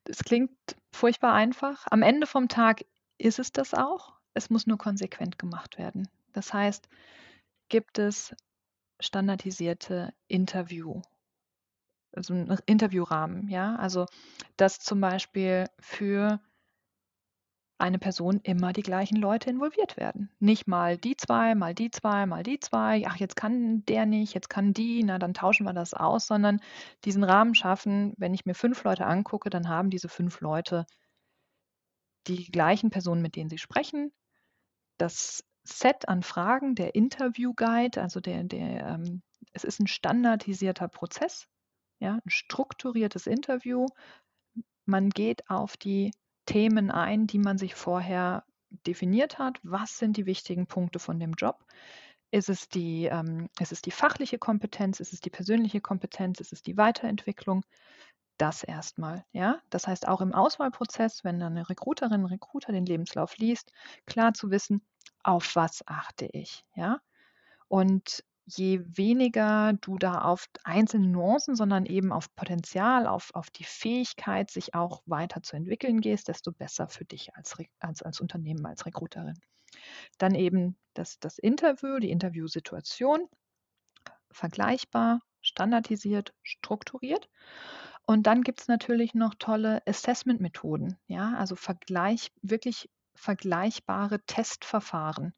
es 0.04 0.18
klingt 0.24 0.52
furchtbar 0.92 1.34
einfach. 1.34 1.86
Am 1.90 2.02
Ende 2.02 2.26
vom 2.26 2.48
Tag 2.48 2.84
ist 3.18 3.38
es 3.38 3.52
das 3.52 3.74
auch. 3.74 4.14
Es 4.34 4.50
muss 4.50 4.66
nur 4.66 4.78
konsequent 4.78 5.38
gemacht 5.38 5.78
werden. 5.78 6.08
Das 6.32 6.52
heißt, 6.52 6.88
gibt 7.68 7.98
es 7.98 8.34
standardisierte 9.00 10.12
Interview, 10.26 11.02
also 12.12 12.34
einen 12.34 12.58
Interviewrahmen, 12.66 13.48
ja, 13.48 13.76
also 13.76 14.06
dass 14.56 14.80
zum 14.80 15.00
Beispiel 15.00 15.66
für 15.78 16.40
eine 17.78 17.98
Person 17.98 18.40
immer 18.42 18.72
die 18.72 18.82
gleichen 18.82 19.16
Leute 19.16 19.50
involviert 19.50 19.96
werden. 19.96 20.30
Nicht 20.40 20.66
mal 20.66 20.98
die 20.98 21.16
zwei, 21.16 21.54
mal 21.54 21.74
die 21.74 21.90
zwei, 21.90 22.26
mal 22.26 22.42
die 22.42 22.58
zwei. 22.58 23.04
Ach, 23.06 23.16
jetzt 23.16 23.36
kann 23.36 23.84
der 23.86 24.04
nicht, 24.04 24.34
jetzt 24.34 24.50
kann 24.50 24.74
die, 24.74 25.04
na 25.04 25.18
dann 25.18 25.32
tauschen 25.32 25.64
wir 25.64 25.72
das 25.72 25.94
aus, 25.94 26.26
sondern 26.26 26.60
diesen 27.04 27.22
Rahmen 27.22 27.54
schaffen, 27.54 28.14
wenn 28.16 28.34
ich 28.34 28.46
mir 28.46 28.54
fünf 28.54 28.82
Leute 28.82 29.06
angucke, 29.06 29.48
dann 29.48 29.68
haben 29.68 29.90
diese 29.90 30.08
fünf 30.08 30.40
Leute 30.40 30.86
die 32.26 32.50
gleichen 32.50 32.90
Personen, 32.90 33.22
mit 33.22 33.36
denen 33.36 33.48
sie 33.48 33.58
sprechen. 33.58 34.12
Das 34.98 35.44
Set 35.62 36.08
an 36.08 36.22
Fragen, 36.22 36.74
der 36.74 36.94
Interview 36.96 37.54
Guide, 37.54 38.02
also 38.02 38.20
der, 38.20 38.42
der, 38.42 38.86
ähm, 38.86 39.22
es 39.52 39.64
ist 39.64 39.80
ein 39.80 39.86
standardisierter 39.86 40.88
Prozess, 40.88 41.46
ja, 42.00 42.14
ein 42.14 42.30
strukturiertes 42.30 43.26
Interview. 43.26 43.86
Man 44.84 45.10
geht 45.10 45.48
auf 45.48 45.76
die 45.76 46.10
Themen 46.48 46.90
ein, 46.90 47.26
die 47.26 47.38
man 47.38 47.58
sich 47.58 47.74
vorher 47.74 48.42
definiert 48.86 49.38
hat. 49.38 49.60
Was 49.62 49.98
sind 49.98 50.16
die 50.16 50.24
wichtigen 50.24 50.66
Punkte 50.66 50.98
von 50.98 51.20
dem 51.20 51.34
Job? 51.34 51.62
Ist 52.30 52.48
es 52.48 52.70
die, 52.70 53.04
ähm, 53.04 53.50
ist 53.60 53.70
es 53.70 53.82
die 53.82 53.90
fachliche 53.90 54.38
Kompetenz? 54.38 54.98
Ist 54.98 55.12
es 55.12 55.20
die 55.20 55.28
persönliche 55.28 55.82
Kompetenz? 55.82 56.40
Ist 56.40 56.54
es 56.54 56.62
die 56.62 56.78
Weiterentwicklung? 56.78 57.66
Das 58.38 58.64
erstmal, 58.64 59.26
ja. 59.32 59.60
Das 59.68 59.86
heißt 59.86 60.08
auch 60.08 60.22
im 60.22 60.32
Auswahlprozess, 60.32 61.22
wenn 61.22 61.38
dann 61.38 61.52
eine 61.52 61.68
Recruiterin, 61.68 62.24
Recruiter 62.24 62.72
den 62.72 62.86
Lebenslauf 62.86 63.36
liest, 63.36 63.70
klar 64.06 64.32
zu 64.32 64.50
wissen, 64.50 64.80
auf 65.22 65.54
was 65.54 65.86
achte 65.86 66.30
ich, 66.32 66.64
ja. 66.74 66.98
Und 67.68 68.24
je 68.48 68.80
weniger 68.96 69.74
du 69.74 69.98
da 69.98 70.22
auf 70.22 70.48
einzelne 70.64 71.08
Nuancen, 71.08 71.54
sondern 71.54 71.84
eben 71.86 72.12
auf 72.12 72.34
Potenzial, 72.34 73.06
auf, 73.06 73.34
auf 73.34 73.50
die 73.50 73.64
Fähigkeit, 73.64 74.50
sich 74.50 74.74
auch 74.74 75.02
weiterzuentwickeln 75.06 76.00
gehst, 76.00 76.28
desto 76.28 76.52
besser 76.52 76.88
für 76.88 77.04
dich 77.04 77.34
als, 77.36 77.56
als, 77.78 78.02
als 78.02 78.20
Unternehmen, 78.20 78.64
als 78.66 78.86
Recruiterin. 78.86 79.38
Dann 80.16 80.34
eben 80.34 80.76
das, 80.94 81.18
das 81.20 81.38
Interview, 81.38 81.98
die 81.98 82.10
Interviewsituation, 82.10 83.28
vergleichbar, 84.30 85.20
standardisiert, 85.40 86.34
strukturiert. 86.42 87.28
Und 88.06 88.26
dann 88.26 88.42
gibt 88.42 88.60
es 88.60 88.68
natürlich 88.68 89.14
noch 89.14 89.34
tolle 89.34 89.82
Assessment-Methoden, 89.86 90.96
ja, 91.06 91.34
also 91.34 91.54
Vergleich, 91.54 92.32
wirklich 92.40 92.88
vergleichbare 93.14 94.24
Testverfahren 94.24 95.34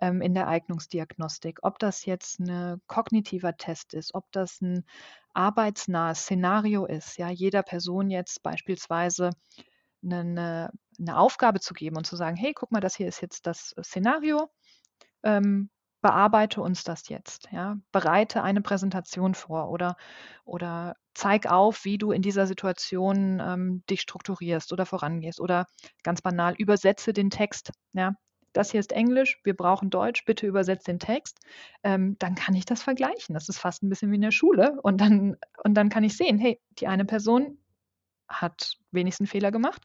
ähm, 0.00 0.20
in 0.20 0.34
der 0.34 0.48
Eignungsdiagnostik. 0.48 1.58
Ob 1.62 1.78
das 1.78 2.04
jetzt 2.04 2.40
ein 2.40 2.80
kognitiver 2.86 3.56
Test 3.56 3.94
ist, 3.94 4.14
ob 4.14 4.30
das 4.32 4.60
ein 4.60 4.84
arbeitsnahes 5.34 6.20
Szenario 6.20 6.86
ist, 6.86 7.18
ja, 7.18 7.30
jeder 7.30 7.62
Person 7.62 8.10
jetzt 8.10 8.42
beispielsweise 8.42 9.30
eine, 10.02 10.70
eine 10.98 11.18
Aufgabe 11.18 11.60
zu 11.60 11.74
geben 11.74 11.96
und 11.96 12.06
zu 12.06 12.16
sagen, 12.16 12.36
hey, 12.36 12.52
guck 12.54 12.72
mal, 12.72 12.80
das 12.80 12.96
hier 12.96 13.08
ist 13.08 13.20
jetzt 13.20 13.46
das 13.46 13.74
Szenario. 13.82 14.50
Ähm, 15.22 15.70
bearbeite 16.02 16.60
uns 16.60 16.84
das 16.84 17.08
jetzt, 17.08 17.48
ja, 17.50 17.78
bereite 17.90 18.42
eine 18.42 18.60
Präsentation 18.60 19.34
vor 19.34 19.70
oder, 19.70 19.96
oder 20.44 20.94
zeig 21.14 21.50
auf, 21.50 21.84
wie 21.84 21.98
du 21.98 22.12
in 22.12 22.22
dieser 22.22 22.46
Situation 22.46 23.40
ähm, 23.40 23.82
dich 23.90 24.02
strukturierst 24.02 24.72
oder 24.72 24.86
vorangehst 24.86 25.40
oder 25.40 25.66
ganz 26.04 26.22
banal, 26.22 26.54
übersetze 26.58 27.12
den 27.12 27.30
Text, 27.30 27.72
ja, 27.92 28.14
das 28.56 28.70
hier 28.70 28.80
ist 28.80 28.92
Englisch, 28.92 29.40
wir 29.44 29.54
brauchen 29.54 29.90
Deutsch, 29.90 30.24
bitte 30.24 30.46
übersetzt 30.46 30.88
den 30.88 30.98
Text, 30.98 31.40
ähm, 31.82 32.16
dann 32.18 32.34
kann 32.34 32.54
ich 32.54 32.64
das 32.64 32.82
vergleichen. 32.82 33.34
Das 33.34 33.48
ist 33.48 33.58
fast 33.58 33.82
ein 33.82 33.88
bisschen 33.88 34.10
wie 34.10 34.16
in 34.16 34.22
der 34.22 34.30
Schule. 34.30 34.78
Und 34.82 35.00
dann, 35.00 35.36
und 35.64 35.74
dann 35.74 35.88
kann 35.88 36.04
ich 36.04 36.16
sehen, 36.16 36.38
hey, 36.38 36.60
die 36.78 36.86
eine 36.86 37.04
Person 37.04 37.58
hat 38.28 38.78
wenigstens 38.90 39.30
Fehler 39.30 39.50
gemacht. 39.50 39.82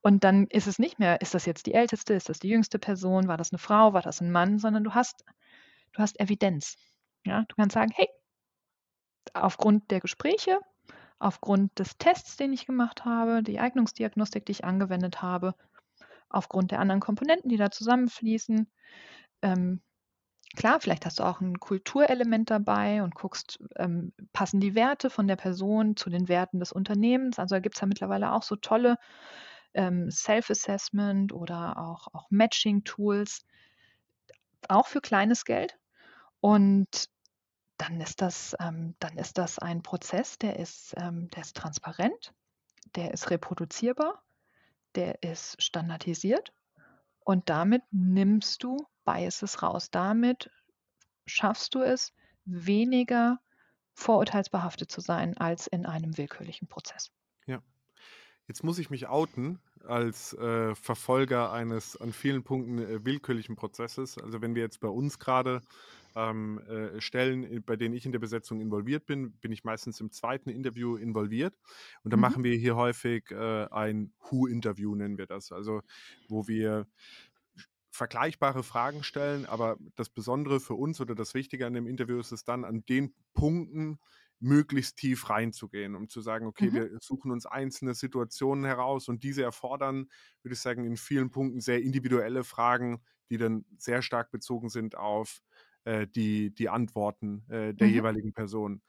Und 0.00 0.24
dann 0.24 0.46
ist 0.46 0.66
es 0.66 0.78
nicht 0.78 0.98
mehr, 0.98 1.20
ist 1.20 1.34
das 1.34 1.44
jetzt 1.44 1.66
die 1.66 1.74
älteste, 1.74 2.14
ist 2.14 2.28
das 2.28 2.38
die 2.38 2.48
jüngste 2.48 2.78
Person, 2.78 3.28
war 3.28 3.36
das 3.36 3.52
eine 3.52 3.58
Frau, 3.58 3.92
war 3.92 4.02
das 4.02 4.20
ein 4.20 4.30
Mann, 4.30 4.58
sondern 4.58 4.84
du 4.84 4.94
hast, 4.94 5.24
du 5.92 6.00
hast 6.00 6.18
Evidenz. 6.20 6.76
Ja? 7.24 7.44
Du 7.48 7.56
kannst 7.56 7.74
sagen, 7.74 7.92
hey, 7.94 8.08
aufgrund 9.34 9.90
der 9.90 10.00
Gespräche, 10.00 10.60
aufgrund 11.18 11.78
des 11.78 11.98
Tests, 11.98 12.36
den 12.36 12.52
ich 12.52 12.66
gemacht 12.66 13.04
habe, 13.04 13.42
die 13.42 13.58
Eignungsdiagnostik, 13.58 14.46
die 14.46 14.52
ich 14.52 14.64
angewendet 14.64 15.20
habe, 15.20 15.54
aufgrund 16.30 16.70
der 16.70 16.80
anderen 16.80 17.00
Komponenten, 17.00 17.48
die 17.48 17.56
da 17.56 17.70
zusammenfließen. 17.70 18.70
Ähm, 19.42 19.80
klar, 20.56 20.80
vielleicht 20.80 21.06
hast 21.06 21.18
du 21.18 21.24
auch 21.24 21.40
ein 21.40 21.60
Kulturelement 21.60 22.50
dabei 22.50 23.02
und 23.02 23.14
guckst, 23.14 23.58
ähm, 23.76 24.12
passen 24.32 24.60
die 24.60 24.74
Werte 24.74 25.10
von 25.10 25.28
der 25.28 25.36
Person 25.36 25.96
zu 25.96 26.10
den 26.10 26.28
Werten 26.28 26.60
des 26.60 26.72
Unternehmens. 26.72 27.38
Also 27.38 27.54
da 27.54 27.60
gibt 27.60 27.76
es 27.76 27.80
ja 27.80 27.86
mittlerweile 27.86 28.32
auch 28.32 28.42
so 28.42 28.56
tolle 28.56 28.96
ähm, 29.74 30.10
Self-Assessment 30.10 31.32
oder 31.32 31.78
auch, 31.78 32.08
auch 32.12 32.26
Matching-Tools, 32.30 33.44
auch 34.68 34.86
für 34.86 35.00
kleines 35.00 35.44
Geld. 35.44 35.78
Und 36.40 37.08
dann 37.76 38.00
ist 38.00 38.20
das, 38.22 38.56
ähm, 38.60 38.94
dann 38.98 39.16
ist 39.18 39.38
das 39.38 39.58
ein 39.58 39.82
Prozess, 39.82 40.38
der 40.38 40.58
ist, 40.58 40.94
ähm, 40.96 41.30
der 41.30 41.42
ist 41.42 41.56
transparent, 41.56 42.34
der 42.96 43.12
ist 43.12 43.30
reproduzierbar 43.30 44.22
der 44.98 45.22
ist 45.22 45.62
standardisiert 45.62 46.52
und 47.20 47.48
damit 47.48 47.82
nimmst 47.92 48.64
du 48.64 48.76
Biases 49.04 49.62
raus. 49.62 49.92
Damit 49.92 50.50
schaffst 51.24 51.76
du 51.76 51.82
es, 51.82 52.12
weniger 52.44 53.38
vorurteilsbehaftet 53.94 54.90
zu 54.90 55.00
sein 55.00 55.36
als 55.36 55.68
in 55.68 55.86
einem 55.86 56.18
willkürlichen 56.18 56.66
Prozess. 56.66 57.12
Ja. 57.46 57.62
Jetzt 58.48 58.64
muss 58.64 58.80
ich 58.80 58.90
mich 58.90 59.06
outen 59.06 59.60
als 59.84 60.32
äh, 60.32 60.74
Verfolger 60.74 61.52
eines 61.52 61.96
an 61.96 62.12
vielen 62.12 62.42
Punkten 62.42 62.78
äh, 62.78 63.04
willkürlichen 63.04 63.54
Prozesses. 63.54 64.18
Also 64.18 64.42
wenn 64.42 64.56
wir 64.56 64.62
jetzt 64.62 64.80
bei 64.80 64.88
uns 64.88 65.20
gerade 65.20 65.60
ähm, 66.14 66.58
äh, 66.68 67.00
Stellen, 67.00 67.62
bei 67.64 67.76
denen 67.76 67.94
ich 67.94 68.06
in 68.06 68.12
der 68.12 68.18
Besetzung 68.18 68.60
involviert 68.60 69.06
bin, 69.06 69.32
bin 69.38 69.52
ich 69.52 69.64
meistens 69.64 70.00
im 70.00 70.10
zweiten 70.10 70.50
Interview 70.50 70.96
involviert. 70.96 71.54
Und 72.02 72.12
dann 72.12 72.20
mhm. 72.20 72.22
machen 72.22 72.44
wir 72.44 72.56
hier 72.56 72.76
häufig 72.76 73.30
äh, 73.30 73.66
ein 73.70 74.12
Who-Interview, 74.20 74.94
nennen 74.94 75.18
wir 75.18 75.26
das. 75.26 75.52
Also 75.52 75.82
wo 76.28 76.48
wir 76.48 76.86
vergleichbare 77.90 78.62
Fragen 78.62 79.02
stellen, 79.02 79.46
aber 79.46 79.76
das 79.96 80.08
Besondere 80.08 80.60
für 80.60 80.74
uns 80.74 81.00
oder 81.00 81.14
das 81.14 81.34
Wichtige 81.34 81.66
an 81.66 81.74
dem 81.74 81.86
Interview 81.86 82.20
ist 82.20 82.32
es 82.32 82.44
dann 82.44 82.64
an 82.64 82.84
den 82.86 83.12
Punkten, 83.34 83.98
möglichst 84.40 84.96
tief 84.96 85.30
reinzugehen, 85.30 85.94
um 85.94 86.08
zu 86.08 86.20
sagen, 86.20 86.46
okay, 86.46 86.70
mhm. 86.70 86.74
wir 86.74 86.98
suchen 87.00 87.30
uns 87.30 87.46
einzelne 87.46 87.94
Situationen 87.94 88.64
heraus 88.64 89.08
und 89.08 89.24
diese 89.24 89.42
erfordern, 89.42 90.08
würde 90.42 90.54
ich 90.54 90.60
sagen, 90.60 90.84
in 90.84 90.96
vielen 90.96 91.30
Punkten 91.30 91.60
sehr 91.60 91.82
individuelle 91.82 92.44
Fragen, 92.44 93.02
die 93.30 93.36
dann 93.36 93.64
sehr 93.76 94.02
stark 94.02 94.30
bezogen 94.30 94.68
sind 94.68 94.96
auf 94.96 95.40
äh, 95.84 96.06
die, 96.06 96.54
die 96.54 96.68
Antworten 96.68 97.44
äh, 97.48 97.74
der 97.74 97.88
mhm. 97.88 97.94
jeweiligen 97.94 98.32
Person. 98.32 98.82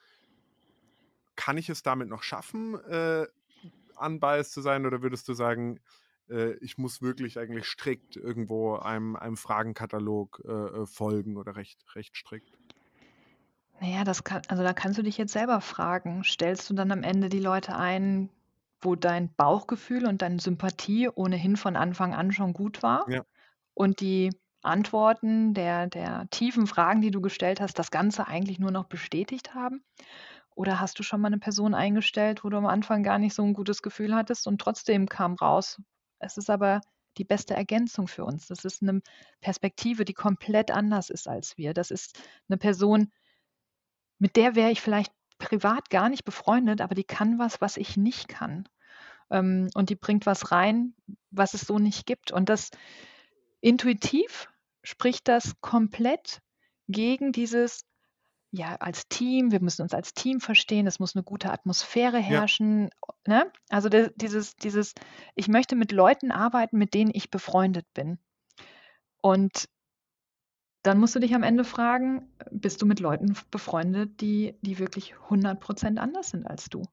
Kann 1.36 1.58
ich 1.58 1.70
es 1.70 1.84
damit 1.84 2.10
noch 2.10 2.24
schaffen, 2.24 2.76
äh, 2.86 3.26
unbiased 4.00 4.52
zu 4.52 4.62
sein 4.62 4.86
oder 4.86 5.02
würdest 5.02 5.28
du 5.28 5.34
sagen, 5.34 5.80
äh, 6.30 6.54
ich 6.62 6.78
muss 6.78 7.02
wirklich 7.02 7.40
eigentlich 7.40 7.66
strikt 7.66 8.16
irgendwo 8.16 8.76
einem, 8.76 9.16
einem 9.16 9.38
Fragenkatalog 9.38 10.42
äh, 10.46 10.52
äh, 10.52 10.86
folgen 10.86 11.38
oder 11.38 11.56
recht, 11.56 11.84
recht 11.96 12.16
strikt? 12.16 12.58
Naja, 13.82 14.04
das 14.04 14.24
kann, 14.24 14.42
also 14.48 14.64
da 14.64 14.74
kannst 14.74 14.98
du 14.98 15.04
dich 15.04 15.18
jetzt 15.18 15.34
selber 15.34 15.62
fragen. 15.62 16.24
Stellst 16.24 16.70
du 16.70 16.74
dann 16.74 16.92
am 16.92 17.04
Ende 17.04 17.30
die 17.30 17.40
Leute 17.40 17.76
ein, 17.76 18.30
wo 18.82 18.96
dein 18.96 19.34
Bauchgefühl 19.34 20.06
und 20.06 20.22
deine 20.22 20.40
Sympathie 20.40 21.10
ohnehin 21.10 21.56
von 21.56 21.76
Anfang 21.76 22.14
an 22.14 22.32
schon 22.32 22.54
gut 22.54 22.84
war? 22.84 23.10
Ja. 23.10 23.24
Und 23.74 24.02
die 24.02 24.32
Antworten 24.62 25.54
der 25.54 25.88
der 25.88 26.28
tiefen 26.32 26.68
Fragen, 26.68 27.02
die 27.02 27.12
du 27.12 27.22
gestellt 27.22 27.62
hast, 27.62 27.80
das 27.80 27.92
Ganze 27.92 28.28
eigentlich 28.28 28.60
nur 28.60 28.72
noch 28.72 28.86
bestätigt 28.86 29.54
haben? 29.56 29.84
Oder 30.56 30.80
hast 30.80 31.00
du 31.00 31.04
schon 31.04 31.22
mal 31.22 31.28
eine 31.28 31.40
Person 31.40 31.74
eingestellt, 31.74 32.44
wo 32.44 32.50
du 32.50 32.58
am 32.58 32.66
Anfang 32.66 33.04
gar 33.04 33.20
nicht 33.20 33.34
so 33.34 33.44
ein 33.44 33.54
gutes 33.54 33.82
Gefühl 33.82 34.16
hattest 34.16 34.48
und 34.48 34.60
trotzdem 34.62 35.08
kam 35.08 35.36
raus: 35.36 35.82
„Es 36.20 36.38
ist 36.38 36.50
aber 36.50 36.82
die 37.18 37.24
beste 37.26 37.56
Ergänzung 37.56 38.08
für 38.08 38.26
uns.“ 38.26 38.48
Das 38.48 38.66
ist 38.66 38.82
eine 38.84 39.02
Perspektive, 39.42 40.06
die 40.06 40.14
komplett 40.14 40.72
anders 40.72 41.10
ist 41.10 41.28
als 41.28 41.58
wir. 41.58 41.74
Das 41.74 41.92
ist 41.92 42.22
eine 42.50 42.58
Person, 42.58 43.12
mit 44.18 44.36
der 44.36 44.56
wäre 44.56 44.72
ich 44.72 44.82
vielleicht 44.82 45.14
privat 45.38 45.90
gar 45.90 46.10
nicht 46.10 46.26
befreundet, 46.26 46.82
aber 46.82 46.96
die 46.96 47.04
kann 47.04 47.40
was, 47.40 47.62
was 47.62 47.78
ich 47.78 47.96
nicht 47.98 48.28
kann. 48.28 48.68
Ähm, 49.32 49.70
und 49.76 49.90
die 49.90 49.96
bringt 49.96 50.26
was 50.26 50.52
rein, 50.52 50.96
was 51.32 51.54
es 51.56 51.62
so 51.62 51.80
nicht 51.80 52.06
gibt. 52.08 52.32
Und 52.32 52.50
das 52.50 52.72
Intuitiv 53.62 54.48
spricht 54.84 55.28
das 55.28 55.56
komplett 55.62 56.42
gegen 56.88 57.32
dieses, 57.32 57.86
ja, 58.52 58.76
als 58.76 59.08
Team, 59.10 59.52
wir 59.52 59.62
müssen 59.62 59.84
uns 59.84 59.94
als 59.94 60.14
Team 60.14 60.40
verstehen, 60.40 60.88
es 60.88 61.00
muss 61.00 61.16
eine 61.16 61.24
gute 61.24 61.52
Atmosphäre 61.52 62.20
herrschen, 62.20 62.90
ne? 63.28 63.52
Also, 63.70 63.90
de 63.90 64.12
dieses 64.16 64.56
dieses 64.56 64.94
ich 65.36 65.48
möchte 65.48 65.76
mit 65.76 65.92
Leuten 65.92 66.32
arbeiten, 66.32 66.78
mit 66.78 66.94
denen 66.94 67.12
ich 67.14 67.30
befreundet 67.30 67.86
bin. 67.94 68.18
Und 69.22 69.70
dann 70.84 70.98
musst 71.00 71.16
du 71.16 71.20
dich 71.20 71.36
am 71.36 71.44
Ende 71.44 71.64
fragen, 71.66 72.34
bist 72.52 72.82
du 72.82 72.86
mit 72.86 73.00
Leuten 73.00 73.36
befreundet, 73.52 74.22
die 74.22 74.56
die 74.62 74.80
wirklich 74.80 75.16
100% 75.30 75.98
anders 75.98 76.30
sind 76.30 76.48
als 76.48 76.70
du? 76.70 76.84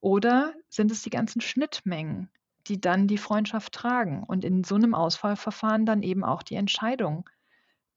Oder 0.00 0.54
sind 0.68 0.90
es 0.90 1.02
die 1.02 1.10
ganzen 1.10 1.40
Schnittmengen, 1.40 2.30
die 2.68 2.80
dann 2.80 3.06
die 3.06 3.18
Freundschaft 3.18 3.72
tragen 3.72 4.22
und 4.24 4.44
in 4.44 4.64
so 4.64 4.74
einem 4.74 4.94
Auswahlverfahren 4.94 5.86
dann 5.86 6.02
eben 6.02 6.24
auch 6.24 6.42
die 6.42 6.56
Entscheidung 6.56 7.28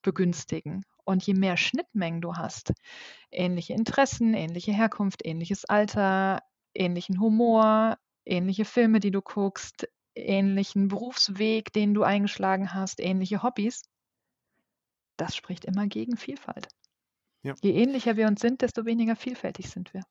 begünstigen. 0.02 0.86
Und 1.04 1.26
je 1.26 1.34
mehr 1.34 1.58
Schnittmengen 1.58 2.22
du 2.22 2.36
hast, 2.36 2.74
ähnliche 3.32 3.74
Interessen, 3.74 4.34
ähnliche 4.34 4.72
Herkunft, 4.72 5.26
ähnliches 5.26 5.66
Alter, 5.66 6.42
ähnlichen 6.74 7.20
Humor, 7.20 7.98
ähnliche 8.26 8.66
Filme, 8.66 9.00
die 9.00 9.12
du 9.12 9.22
guckst, 9.22 9.88
ähnlichen 10.14 10.88
Berufsweg, 10.88 11.74
den 11.74 11.94
du 11.94 12.04
eingeschlagen 12.04 12.74
hast, 12.74 13.00
ähnliche 13.00 13.42
Hobbys, 13.42 13.84
das 15.18 15.36
spricht 15.36 15.66
immer 15.66 15.88
gegen 15.88 16.16
Vielfalt. 16.16 16.68
Ja. 17.42 17.56
Je 17.62 17.72
ähnlicher 17.72 18.16
wir 18.18 18.28
uns 18.28 18.42
sind, 18.42 18.62
desto 18.62 18.86
weniger 18.86 19.16
vielfältig 19.16 19.70
sind 19.70 19.94
wir. 19.94 20.04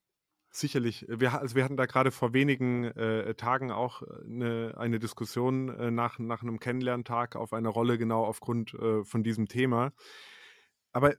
Sicherlich. 0.58 1.06
Wir, 1.08 1.40
also 1.40 1.54
wir 1.54 1.62
hatten 1.62 1.76
da 1.76 1.86
gerade 1.86 2.10
vor 2.10 2.32
wenigen 2.32 2.82
äh, 2.82 3.32
Tagen 3.36 3.70
auch 3.70 4.02
eine, 4.02 4.72
äh, 4.72 4.76
eine 4.76 4.98
Diskussion 4.98 5.68
äh, 5.68 5.92
nach, 5.92 6.18
nach 6.18 6.42
einem 6.42 6.58
Kennenlerntag 6.58 7.36
auf 7.36 7.52
eine 7.52 7.68
Rolle 7.68 7.96
genau 7.96 8.24
aufgrund 8.24 8.74
äh, 8.74 9.04
von 9.04 9.22
diesem 9.22 9.46
Thema. 9.46 9.92
Aber 10.90 11.14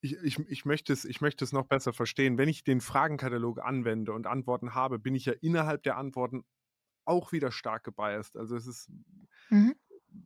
ich, 0.00 0.16
ich, 0.24 0.40
ich, 0.48 0.64
möchte 0.64 0.92
es, 0.92 1.04
ich 1.04 1.20
möchte 1.20 1.44
es 1.44 1.52
noch 1.52 1.66
besser 1.66 1.92
verstehen. 1.92 2.38
Wenn 2.38 2.48
ich 2.48 2.64
den 2.64 2.80
Fragenkatalog 2.80 3.60
anwende 3.60 4.12
und 4.12 4.26
Antworten 4.26 4.74
habe, 4.74 4.98
bin 4.98 5.14
ich 5.14 5.26
ja 5.26 5.34
innerhalb 5.40 5.84
der 5.84 5.96
Antworten 5.96 6.44
auch 7.04 7.30
wieder 7.30 7.52
stark 7.52 7.84
gebiased. 7.84 8.36
Also 8.36 8.56
es 8.56 8.66
ist, 8.66 8.90
mhm. 9.50 9.76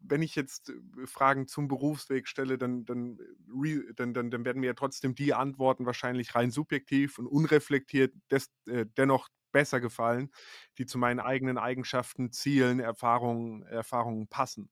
Wenn 0.08 0.22
ich 0.22 0.34
jetzt 0.36 0.70
äh, 0.70 1.06
Fragen 1.06 1.46
zum 1.48 1.68
Berufsweg 1.68 2.28
stelle, 2.28 2.58
dann, 2.58 2.84
dann, 2.84 3.18
äh, 3.18 3.92
dann, 3.94 4.14
dann, 4.14 4.30
dann 4.30 4.44
werden 4.44 4.60
mir 4.60 4.68
ja 4.68 4.74
trotzdem 4.74 5.14
die 5.14 5.34
Antworten 5.34 5.86
wahrscheinlich 5.86 6.34
rein 6.34 6.50
subjektiv 6.50 7.18
und 7.18 7.26
unreflektiert 7.26 8.14
des, 8.30 8.50
äh, 8.66 8.86
dennoch 8.96 9.28
besser 9.52 9.80
gefallen, 9.80 10.30
die 10.78 10.86
zu 10.86 10.98
meinen 10.98 11.20
eigenen 11.20 11.58
Eigenschaften, 11.58 12.30
Zielen, 12.32 12.80
Erfahrungen, 12.80 13.62
Erfahrungen 13.62 14.28
passen. 14.28 14.70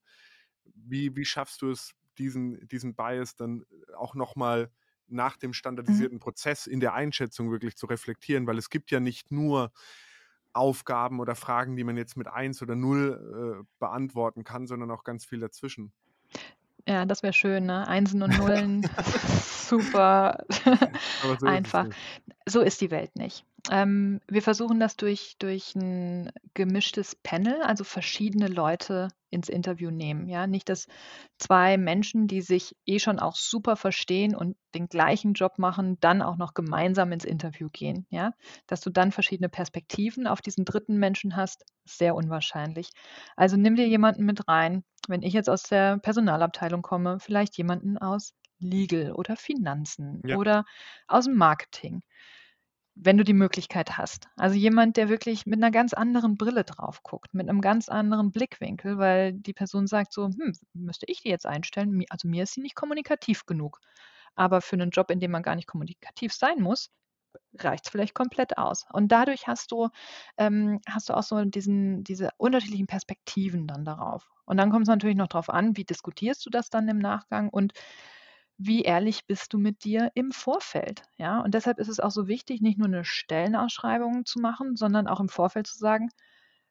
Wie, 0.64 1.14
wie 1.16 1.24
schaffst 1.24 1.62
du 1.62 1.70
es, 1.70 1.92
diesen, 2.18 2.66
diesen 2.68 2.94
Bias 2.94 3.36
dann 3.36 3.64
auch 3.96 4.14
nochmal 4.14 4.70
nach 5.06 5.36
dem 5.36 5.52
Mhm. 5.86 6.08
standardisierten 6.08 6.18
Prozess 6.20 6.66
in 6.66 6.80
der 6.80 6.94
Einschätzung 6.94 7.50
wirklich 7.50 7.76
zu 7.76 7.86
reflektieren? 7.86 8.46
Weil 8.46 8.58
es 8.58 8.70
gibt 8.70 8.90
ja 8.90 9.00
nicht 9.00 9.30
nur 9.30 9.72
Aufgaben 10.54 11.20
oder 11.20 11.34
Fragen, 11.34 11.76
die 11.76 11.84
man 11.84 11.96
jetzt 11.96 12.16
mit 12.16 12.28
1 12.28 12.62
oder 12.62 12.76
0 12.76 13.60
äh, 13.60 13.64
beantworten 13.78 14.44
kann, 14.44 14.66
sondern 14.66 14.90
auch 14.90 15.04
ganz 15.04 15.24
viel 15.24 15.40
dazwischen. 15.40 15.92
Ja, 16.86 17.06
das 17.06 17.22
wäre 17.22 17.32
schön, 17.32 17.66
ne? 17.66 17.86
Einsen 17.88 18.22
und 18.22 18.30
Nullen, 18.38 18.88
super 19.42 20.44
so 21.22 21.32
ist 21.32 21.44
einfach. 21.44 21.84
nicht. 21.84 21.98
So 22.46 22.60
ist 22.60 22.80
die 22.80 22.90
Welt 22.90 23.16
nicht. 23.16 23.44
Ähm, 23.70 24.20
wir 24.28 24.42
versuchen 24.42 24.78
das 24.78 24.96
durch 24.96 25.36
durch 25.38 25.74
'n 25.74 26.30
gemischtes 26.52 27.14
Panel, 27.16 27.62
also 27.62 27.82
verschiedene 27.82 28.48
Leute 28.48 29.08
ins 29.30 29.48
Interview 29.48 29.90
nehmen, 29.90 30.28
ja? 30.28 30.46
Nicht, 30.46 30.68
dass 30.68 30.86
2 31.38 31.78
Menschen, 31.78 32.26
die 32.28 32.42
sich 32.42 32.76
eh 32.84 32.98
schon 32.98 33.18
auch 33.18 33.36
super 33.36 33.76
verstehen 33.76 34.34
und 34.36 34.56
den 34.74 34.88
gleichen 34.88 35.32
Job 35.32 35.58
machen, 35.58 35.96
dann 36.00 36.20
auch 36.20 36.36
noch 36.36 36.52
gemeinsam 36.52 37.10
ins 37.12 37.24
Interview 37.24 37.70
gehen, 37.72 38.06
ja? 38.10 38.32
Dass 38.66 38.82
du 38.82 38.90
dann 38.90 39.12
verschiedene 39.12 39.48
Perspektiven 39.48 40.26
auf 40.26 40.42
diesen 40.42 40.66
dritten 40.66 40.98
Menschen 40.98 41.34
hast, 41.34 41.64
sehr 41.86 42.14
unwahrscheinlich. 42.16 42.90
Also, 43.34 43.56
nimm 43.56 43.76
dir 43.76 43.88
jemanden 43.88 44.24
mit 44.26 44.46
rein. 44.46 44.84
Wenn 45.08 45.22
ich 45.22 45.32
jetzt 45.32 45.48
aus 45.48 45.62
der 45.62 45.98
Personalabteilung 45.98 46.82
komme, 46.82 47.18
vielleicht 47.18 47.56
jemanden 47.56 47.96
aus 47.96 48.34
Legal 48.58 49.12
oder 49.12 49.36
Finanzen 49.36 50.22
Ja. 50.24 50.36
oder 50.36 50.64
aus'm 51.08 51.34
Marketing, 51.34 52.02
wenn 52.96 53.18
du 53.18 53.24
die 53.24 53.32
Möglichkeit 53.34 53.98
hast. 53.98 54.28
Also, 54.36 54.56
jemand, 54.56 54.96
der 54.96 55.08
wirklich 55.08 55.46
mit 55.46 55.58
'ner 55.60 55.70
ganz 55.70 55.94
anderen 55.94 56.36
Brille 56.36 56.64
drauf 56.64 57.02
guckt, 57.02 57.34
mit 57.34 57.46
'nem 57.46 57.60
ganz 57.60 57.88
anderen 57.88 58.32
Blickwinkel, 58.32 58.98
weil 58.98 59.32
die 59.34 59.52
Person 59.54 59.86
sagt 59.86 60.12
so: 60.12 60.26
„Hm, 60.28 60.52
müsste 60.74 61.06
ich 61.08 61.22
die 61.22 61.28
jetzt 61.30 61.46
einstellen? 61.46 62.04
Also, 62.10 62.28
mir 62.28 62.44
ist 62.44 62.54
sie 62.54 62.60
nicht 62.62 62.74
kommunikativ 62.76 63.46
genug.“ 63.46 63.80
Aber 64.36 64.60
für 64.62 64.76
'nen 64.76 64.90
Job, 64.90 65.10
in 65.10 65.20
dem 65.20 65.30
man 65.32 65.42
gar 65.42 65.56
nicht 65.56 65.68
kommunikativ 65.68 66.32
sein 66.34 66.60
muss, 66.62 66.90
reicht's 67.58 67.88
vielleicht 67.90 68.14
komplett 68.14 68.58
aus. 68.58 68.86
Und 68.92 69.08
dadurch 69.12 69.46
hast 69.48 69.72
du 69.72 69.88
ähm, 70.38 70.80
hast 70.88 71.08
du 71.10 71.14
auch 71.14 71.22
so 71.24 71.44
diesen 71.44 72.04
diese 72.04 72.30
unterschiedlichen 72.38 72.86
Perspektiven 72.88 73.66
dann 73.68 73.84
darauf. 73.84 74.30
Und 74.46 74.56
dann 74.58 74.70
kommt's 74.70 74.88
natürlich 74.88 75.16
noch 75.16 75.28
drauf 75.28 75.50
an, 75.50 75.76
wie 75.76 75.84
diskutierst 75.84 76.44
du 76.46 76.50
das 76.50 76.70
dann 76.70 76.88
im 76.88 76.98
Nachgang 76.98 77.48
und 77.50 77.72
wie 78.58 78.82
ehrlich 78.82 79.26
bist 79.26 79.52
du 79.52 79.58
mit 79.58 79.84
dir 79.84 80.10
im 80.14 80.32
Vorfeld, 80.32 81.02
ja? 81.16 81.40
Und 81.40 81.54
deshalb 81.54 81.78
ist 81.78 81.88
es 81.88 82.00
auch 82.00 82.10
so 82.12 82.28
wichtig, 82.28 82.60
nicht 82.62 82.78
nur 82.78 82.88
'ne 82.88 83.04
Stellenausschreibung 83.04 84.24
zu 84.26 84.40
machen, 84.40 84.76
sondern 84.76 85.08
auch 85.08 85.20
im 85.20 85.28
Vorfeld 85.28 85.66
zu 85.66 85.78
sagen, 85.78 86.08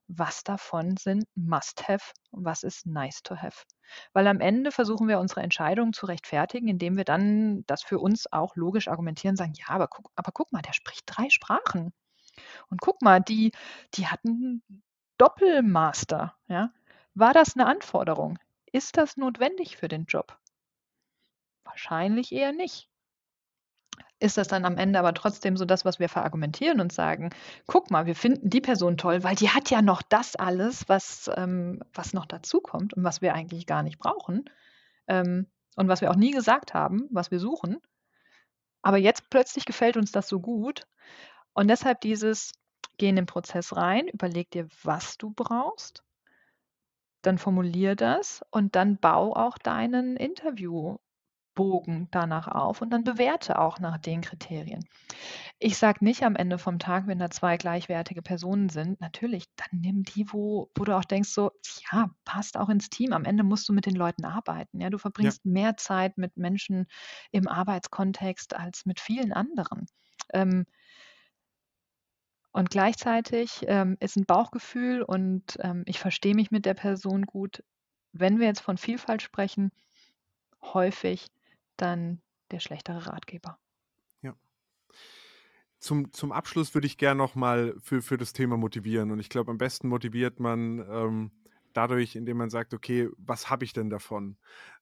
was 0.08 0.44
davon 0.44 0.98
sind 0.98 1.26
Must 1.36 1.88
have 1.90 2.14
und 2.32 2.46
was 2.46 2.64
ist 2.64 2.86
Nice 2.88 3.24
to 3.24 3.36
have. 3.38 3.64
Weil 4.14 4.28
am 4.28 4.42
Ende 4.42 4.72
versuchen 4.72 5.08
wir 5.08 5.20
unsere 5.20 5.42
Entscheidungen 5.44 5.94
zu 5.94 6.06
rechtfertigen, 6.08 6.68
indem 6.70 6.98
wir 6.98 7.06
dann 7.06 7.64
das 7.68 7.84
für 7.84 8.00
uns 8.00 8.32
auch 8.34 8.56
logisch 8.58 8.88
argumentieren, 8.90 9.36
sagen: 9.38 9.54
„Ja, 9.58 9.68
aber 9.70 9.88
guck 9.90 10.12
aber 10.16 10.32
guck 10.34 10.52
mal, 10.54 10.62
der 10.64 10.74
spricht 10.74 11.04
3 11.08 11.30
Sprachen. 11.30 11.94
Und 12.70 12.82
guck 12.82 13.02
mal, 13.04 13.22
die 13.22 13.52
die 13.96 14.08
hat 14.08 14.22
'n 14.26 14.64
Doppelmaster“, 15.20 16.36
ja? 16.48 16.72
War 17.16 17.34
das 17.34 17.56
'ne 17.58 17.66
Anforderung? 17.68 18.40
Ist 18.74 18.98
das 18.98 19.18
notwendig 19.18 19.78
für 19.78 19.88
den 19.90 20.06
Job? 20.08 20.38
Wahrscheinlich 21.66 22.32
eher 22.32 22.54
nicht. 22.54 22.90
Ist 24.20 24.38
das 24.38 24.48
dann 24.48 24.66
am 24.66 24.78
Ende 24.78 24.98
aber 25.00 25.14
trotzdem 25.14 25.56
so 25.58 25.66
das, 25.66 25.86
was 25.86 26.00
wir 26.00 26.10
verargumentieren 26.10 26.80
und 26.80 26.92
sagen: 26.94 27.30
„Guck 27.68 27.92
mal, 27.92 28.06
wir 28.08 28.16
finden 28.16 28.50
die 28.50 28.62
Person 28.62 28.98
toll, 28.98 29.24
weil 29.24 29.36
die 29.36 29.50
hat 29.50 29.70
ja 29.70 29.82
noch 29.84 30.02
das 30.02 30.36
alles, 30.36 30.88
was 30.90 31.30
ähm, 31.36 31.80
was 31.94 32.14
noch 32.14 32.26
dazukommt 32.26 32.94
und 32.96 33.04
was 33.04 33.22
wir 33.22 33.34
eigentlich 33.36 33.66
gar 33.68 33.84
nicht 33.84 34.00
brauchen, 34.00 34.46
ähm, 35.08 35.48
und 35.78 35.88
was 35.90 36.02
wir 36.02 36.12
auch 36.12 36.16
nie 36.18 36.32
gesagt 36.32 36.74
haben, 36.74 37.08
was 37.12 37.32
wir 37.32 37.40
suchen. 37.40 37.80
Aber 38.84 38.98
jetzt 38.98 39.30
plötzlich 39.32 39.66
gefällt 39.66 39.98
uns 39.98 40.12
das 40.12 40.28
so 40.28 40.40
gut.“ 40.40 40.86
Und 41.54 41.70
deshalb 41.70 42.02
dieses: 42.02 42.54
Geh 42.98 43.10
in 43.10 43.16
den 43.18 43.26
Prozess 43.28 43.76
rein, 43.76 44.08
überleg 44.10 44.52
dir, 44.52 44.68
was 44.84 45.18
du 45.18 45.32
brauchst. 45.32 46.04
Dann 47.24 47.40
formulier 47.40 47.96
das 47.96 48.44
und 48.52 48.76
dann 48.76 48.98
bau 48.98 49.36
auch 49.36 49.58
deinen 49.58 50.16
Interviewbogen 51.56 52.08
danach 52.12 52.48
auf 52.48 52.82
und 52.82 52.90
dann 52.92 53.04
bewerte 53.04 53.60
auch 53.60 53.80
nach 53.80 53.98
den 53.98 54.22
Kriterien. 54.22 54.84
Ich 55.60 55.78
sage 55.78 56.04
nicht 56.06 56.24
am 56.24 56.36
Ende 56.36 56.58
vom 56.60 56.80
Tag, 56.80 57.08
wenn 57.08 57.20
da 57.20 57.30
2 57.30 57.58
gleichwertige 57.58 58.22
Personen 58.22 58.70
sind, 58.70 59.02
natürlich, 59.02 59.46
dann 59.56 59.82
nimm 59.82 60.04
die, 60.04 60.26
wo 60.32 60.72
wo 60.78 60.84
du 60.86 60.96
auch 60.98 61.06
denkst 61.06 61.30
so: 61.30 61.52
„Ja, 61.92 62.10
passt 62.26 62.58
auch 62.58 62.70
ins 62.70 62.90
Team.“ 62.90 63.14
Am 63.14 63.26
Ende 63.26 63.44
musst 63.44 63.70
du 63.70 63.74
mit 63.74 63.86
den 63.86 63.96
Leuten 63.96 64.26
arbeiten, 64.26 64.82
ja? 64.82 64.90
Du 64.90 64.98
Ja. 65.20 65.34
verbringst 65.34 65.46
mehr 65.46 65.78
Zeit 65.78 66.18
mit 66.18 66.38
Menschen 66.38 66.88
im 67.32 67.48
Arbeitskontext 67.48 68.56
als 68.56 68.86
mit 68.86 69.00
vielen 69.00 69.34
anderen. 69.34 69.86
Ähm 70.34 70.66
und 72.56 72.70
gleichzeitig, 72.70 73.66
ähm, 73.68 73.98
ist 74.00 74.16
'n 74.16 74.26
Bauchgefühl 74.26 75.02
und, 75.02 75.58
ähm, 75.62 75.84
ich 75.88 76.00
verstehe 76.00 76.36
mich 76.36 76.52
mit 76.52 76.66
der 76.68 76.76
Person 76.76 77.24
gut. 77.24 77.64
Wenn 78.12 78.40
wir 78.40 78.46
jetzt 78.48 78.62
von 78.62 78.78
Vielfalt 78.78 79.24
sprechen, 79.24 79.72
häufig 80.64 81.28
dann 81.78 82.22
der 82.52 82.60
schlechtere 82.60 83.08
Ratgeber. 83.08 83.58
Ja. 84.24 84.36
Zum 85.82 86.12
zum 86.14 86.32
Abschluss 86.32 86.74
würde 86.74 86.88
ich 86.88 86.98
gern 86.98 87.18
noch 87.18 87.36
mal 87.36 87.76
für 87.82 88.02
für 88.02 88.18
das 88.18 88.32
Thema 88.34 88.56
motivieren 88.58 89.12
und 89.12 89.20
ich 89.20 89.30
glaube, 89.30 89.52
am 89.52 89.58
besten 89.58 89.90
motiviert 89.90 90.40
man, 90.40 90.80
ähm, 90.80 91.32
dadurch, 91.74 92.16
indem 92.16 92.38
man 92.38 92.50
sagt: 92.50 92.74
„Okay, 92.74 93.10
was 93.18 93.50
habe 93.50 93.66
ich 93.66 93.74
denn 93.74 93.90
davon?“ 93.90 94.38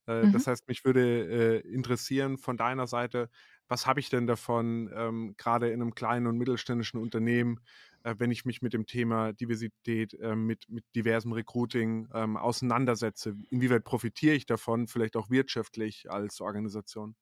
Äh, 0.06 0.28
Mhm. 0.28 0.28
das 0.30 0.46
heißt, 0.48 0.68
mich 0.68 0.86
würde, 0.86 1.62
äh, 1.64 1.68
interessieren 1.68 2.38
von 2.38 2.56
deiner 2.58 2.86
Seite, 2.88 3.30
was 3.68 3.88
habe 3.88 4.00
ich 4.00 4.10
denn 4.10 4.28
davon, 4.28 4.92
ähm, 4.94 5.34
grade 5.38 5.72
in 5.72 5.80
'nem 5.80 5.96
kleinen 5.96 6.28
und 6.28 6.38
mittelständischen 6.38 7.00
Unternehmen, 7.02 7.62
wenn 8.04 8.32
ich 8.32 8.46
mich 8.46 8.62
mit 8.62 8.74
dem 8.74 8.86
Thema 8.86 9.34
Diversität, 9.34 10.14
äh, 10.16 10.36
mit 10.36 10.70
mit 10.70 10.86
diversem 10.96 11.32
Recruiting, 11.34 12.08
ähm, 12.14 12.38
auseinandersetze? 12.38 13.36
Inwieweit 13.50 13.84
profitiere 13.84 14.36
ich 14.36 14.46
davon, 14.46 14.88
vielleicht 14.88 15.16
auch 15.16 15.30
wirtschaftlich 15.30 16.10
als 16.10 16.42
Organisation? 16.42 17.16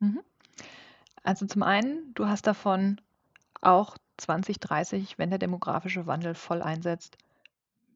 Mhm. 0.00 0.20
Also, 1.22 1.46
zum 1.46 1.62
einen, 1.62 2.12
du 2.14 2.26
hast 2.26 2.46
davon 2.46 3.00
auch 3.60 3.96
2030, 4.16 5.18
wenn 5.18 5.30
der 5.30 5.38
demografische 5.38 6.06
Wandel 6.06 6.34
voll 6.34 6.62
einsetzt, 6.62 7.18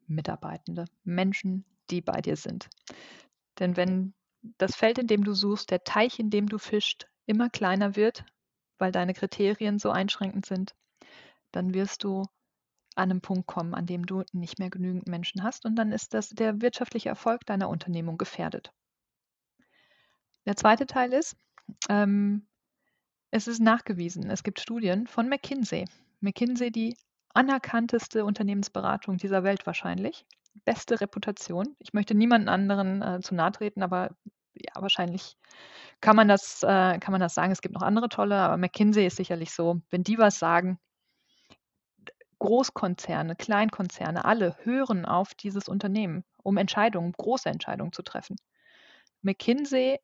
Mitarbeitende, 0.07 0.85
Menschen, 1.03 1.65
die 1.89 2.01
bei 2.01 2.21
dir 2.21 2.35
sind. 2.35 2.69
Denn 3.59 3.75
wenn 3.77 4.13
das 4.57 4.75
Feld, 4.75 4.99
in 4.99 5.07
dem 5.07 5.23
du 5.23 5.33
suchst, 5.33 5.71
der 5.71 5.83
Teich, 5.83 6.19
in 6.19 6.29
dem 6.29 6.47
du 6.47 6.57
fischst, 6.57 7.07
immer 7.25 7.49
kleiner 7.49 7.95
wird, 7.95 8.25
weil 8.77 8.91
deine 8.91 9.13
Kriterien 9.13 9.79
so 9.79 9.89
einschränkend 9.89 10.45
sind, 10.45 10.75
dann 11.55 11.73
wirst 11.73 12.03
du 12.03 12.23
an 12.95 13.09
'nem 13.09 13.21
Punkt 13.21 13.47
kommen, 13.47 13.75
an 13.75 13.85
dem 13.87 14.05
du 14.05 14.23
nicht 14.33 14.59
mehr 14.59 14.69
genügend 14.71 15.07
Menschen 15.07 15.43
hast 15.43 15.65
und 15.65 15.75
dann 15.77 15.91
ist 15.93 16.13
das 16.13 16.29
der 16.29 16.61
wirtschaftliche 16.61 17.09
Erfolg 17.09 17.45
deiner 17.45 17.69
Unternehmung 17.69 18.17
gefährdet. 18.17 18.71
Der 20.47 20.55
2. 20.55 20.85
Teil 20.85 21.11
ist, 21.13 21.35
ähm, 21.89 22.47
es 23.31 23.47
ist 23.47 23.61
nachgewiesen. 23.61 24.29
Es 24.29 24.43
gibt 24.43 24.59
Studien 24.59 25.07
von 25.07 25.29
McKinsey. 25.29 25.85
McKinsey, 26.21 26.71
die 26.71 26.97
anerkannteste 27.33 28.25
Unternehmensberatung 28.25 29.17
dieser 29.17 29.43
Welt 29.43 29.65
wahrscheinlich. 29.67 30.25
Beste 30.65 31.01
Reputation. 31.01 31.75
Ich 31.79 31.93
möchte 31.93 32.15
niemanden 32.15 32.49
anderen, 32.49 33.01
äh, 33.01 33.19
zu 33.21 33.35
nahe 33.35 33.51
treten, 33.51 33.83
aber 33.83 34.15
ja, 34.55 34.81
wahrscheinlich 34.81 35.37
kann 36.01 36.15
man 36.15 36.27
das 36.29 36.63
äh, 36.63 36.99
kann 36.99 37.11
man 37.11 37.21
das 37.21 37.35
sagen. 37.35 37.51
Es 37.51 37.61
gibt 37.61 37.75
noch 37.75 37.83
andere 37.83 38.09
tolle, 38.09 38.37
aber 38.37 38.57
McKinsey 38.57 39.05
ist 39.07 39.17
sicherlich 39.17 39.51
so, 39.53 39.81
wenn 39.91 40.03
die 40.03 40.17
was 40.17 40.39
sagen 40.39 40.79
Großkonzerne, 42.39 43.35
Kleinkonzerne, 43.35 44.25
alle 44.25 44.57
hören 44.63 45.05
auf 45.05 45.33
dieses 45.33 45.67
Unternehmen, 45.67 46.23
um 46.43 46.57
Entscheidungen 46.57 47.11
große 47.13 47.49
Entscheidungen 47.49 47.93
zu 47.93 48.01
treffen. 48.01 48.35
McKinsey 49.21 49.99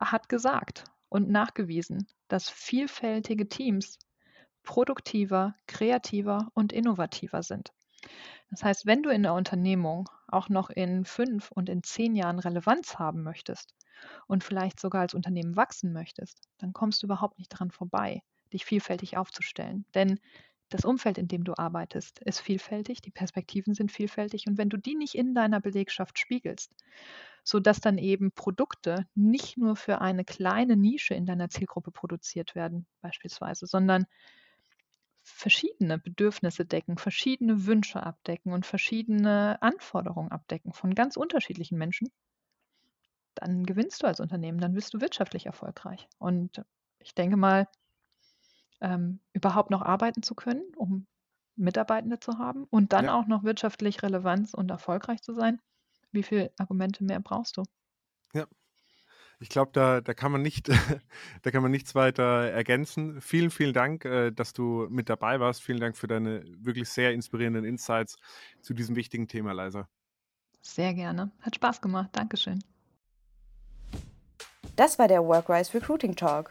hat 0.00 0.28
gesagt 0.28 0.84
und 1.08 1.28
nachgewiesen, 1.28 2.06
dass 2.28 2.48
vielfältige 2.48 3.48
Teams 3.48 3.98
produktiver, 4.62 5.54
kreativer 5.66 6.48
und 6.54 6.72
innovativer 6.72 7.42
sind. 7.42 7.72
Das 8.50 8.62
heißt, 8.64 8.86
wenn 8.86 9.02
du 9.02 9.10
in 9.10 9.22
der 9.22 9.34
Unternehmung 9.34 10.08
auch 10.26 10.48
noch 10.48 10.70
in 10.70 11.04
5 11.04 11.50
und 11.50 11.68
in 11.68 11.82
10 11.82 12.14
Jahren 12.14 12.38
Relevanz 12.38 12.98
haben 12.98 13.22
möchtest 13.22 13.74
und 14.26 14.44
vielleicht 14.44 14.80
sogar 14.80 15.02
als 15.02 15.14
Unternehmen 15.14 15.56
wachsen 15.56 15.92
möchtest, 15.92 16.48
dann 16.58 16.72
kommst 16.72 17.02
du 17.02 17.06
überhaupt 17.06 17.38
nicht 17.38 17.48
dran 17.48 17.70
vorbei, 17.70 18.22
dich 18.52 18.64
vielfältig 18.64 19.16
aufzustellen. 19.16 19.84
Denn 19.94 20.20
das 20.68 20.84
Umfeld, 20.84 21.18
in 21.18 21.28
dem 21.28 21.44
du 21.44 21.54
arbeitest, 21.56 22.20
ist 22.20 22.40
vielfältig, 22.40 23.00
die 23.00 23.10
Perspektiven 23.10 23.74
sind 23.74 23.90
vielfältig 23.90 24.46
und 24.46 24.58
wenn 24.58 24.68
du 24.68 24.76
die 24.76 24.94
nicht 24.94 25.14
in 25.14 25.34
deiner 25.34 25.60
Belegschaft 25.60 26.18
spiegelst, 26.18 26.74
sodass 27.42 27.80
dann 27.80 27.98
eben 27.98 28.32
Produkte 28.32 29.06
nicht 29.14 29.56
nur 29.56 29.76
für 29.76 30.00
eine 30.00 30.24
kleine 30.24 30.76
Nische 30.76 31.14
in 31.14 31.26
deiner 31.26 31.48
Zielgruppe 31.48 31.90
produziert 31.90 32.54
werden, 32.54 32.86
beispielsweise, 33.00 33.66
sondern 33.66 34.06
verschiedene 35.22 35.98
Bedürfnisse 35.98 36.64
decken, 36.64 36.98
verschiedene 36.98 37.66
Wünsche 37.66 38.02
abdecken 38.02 38.52
und 38.52 38.66
verschiedene 38.66 39.60
Anforderungen 39.62 40.30
abdecken 40.30 40.72
von 40.72 40.94
ganz 40.94 41.16
unterschiedlichen 41.16 41.78
Menschen, 41.78 42.10
dann 43.34 43.64
gewinnst 43.64 44.02
du 44.02 44.06
als 44.06 44.20
Unternehmen, 44.20 44.60
dann 44.60 44.74
wirst 44.74 44.94
du 44.94 45.00
wirtschaftlich 45.00 45.46
erfolgreich. 45.46 46.08
Und 46.18 46.64
ich 46.98 47.14
denke 47.14 47.36
mal, 47.36 47.68
ähm, 48.80 49.20
überhaupt 49.32 49.70
noch 49.70 49.82
arbeiten 49.82 50.22
zu 50.22 50.34
können, 50.34 50.62
um 50.76 51.06
Mitarbeitende 51.56 52.20
zu 52.20 52.38
haben 52.38 52.64
und 52.70 52.92
dann 52.92 53.06
Ja. 53.06 53.14
auch 53.14 53.26
noch 53.26 53.42
wirtschaftlich 53.44 54.02
relevant 54.02 54.54
und 54.54 54.70
erfolgreich 54.70 55.22
zu 55.22 55.34
sein. 55.34 55.60
Wie 56.12 56.22
viele 56.22 56.52
Argumente 56.58 57.04
mehr 57.04 57.20
brauchst 57.20 57.56
du? 57.56 57.64
Ja. 58.34 58.46
Ich 59.40 59.48
glaube, 59.48 59.70
da, 59.72 60.00
da 60.00 60.14
kann 60.14 60.32
man 60.32 60.42
nicht, 60.42 60.68
da 61.42 61.50
kann 61.50 61.62
man 61.62 61.70
nichts 61.70 61.94
weiter 61.94 62.50
ergänzen. 62.50 63.20
Vielen, 63.20 63.50
vielen 63.50 63.72
Dank, 63.72 64.04
äh, 64.04 64.30
dass 64.32 64.52
du 64.52 64.86
mit 64.90 65.08
dabei 65.08 65.40
warst. 65.40 65.62
Vielen 65.62 65.80
Dank 65.80 65.96
für 65.96 66.08
deine 66.08 66.42
wirklich 66.64 66.88
sehr 66.88 67.12
inspirierenden 67.12 67.64
Insights 67.64 68.16
zu 68.62 68.74
diesem 68.74 68.96
wichtigen 68.96 69.28
Thema, 69.28 69.52
Leisa. 69.52 69.88
Sehr 70.62 70.94
gerne. 70.94 71.32
Hat 71.40 71.56
Spaß 71.56 71.80
gemacht. 71.80 72.10
Dankeschön. 72.12 72.62
Das 74.76 74.98
war 74.98 75.08
der 75.08 75.24
Workwise 75.24 75.74
Recruiting 75.74 76.14
Talk. 76.14 76.50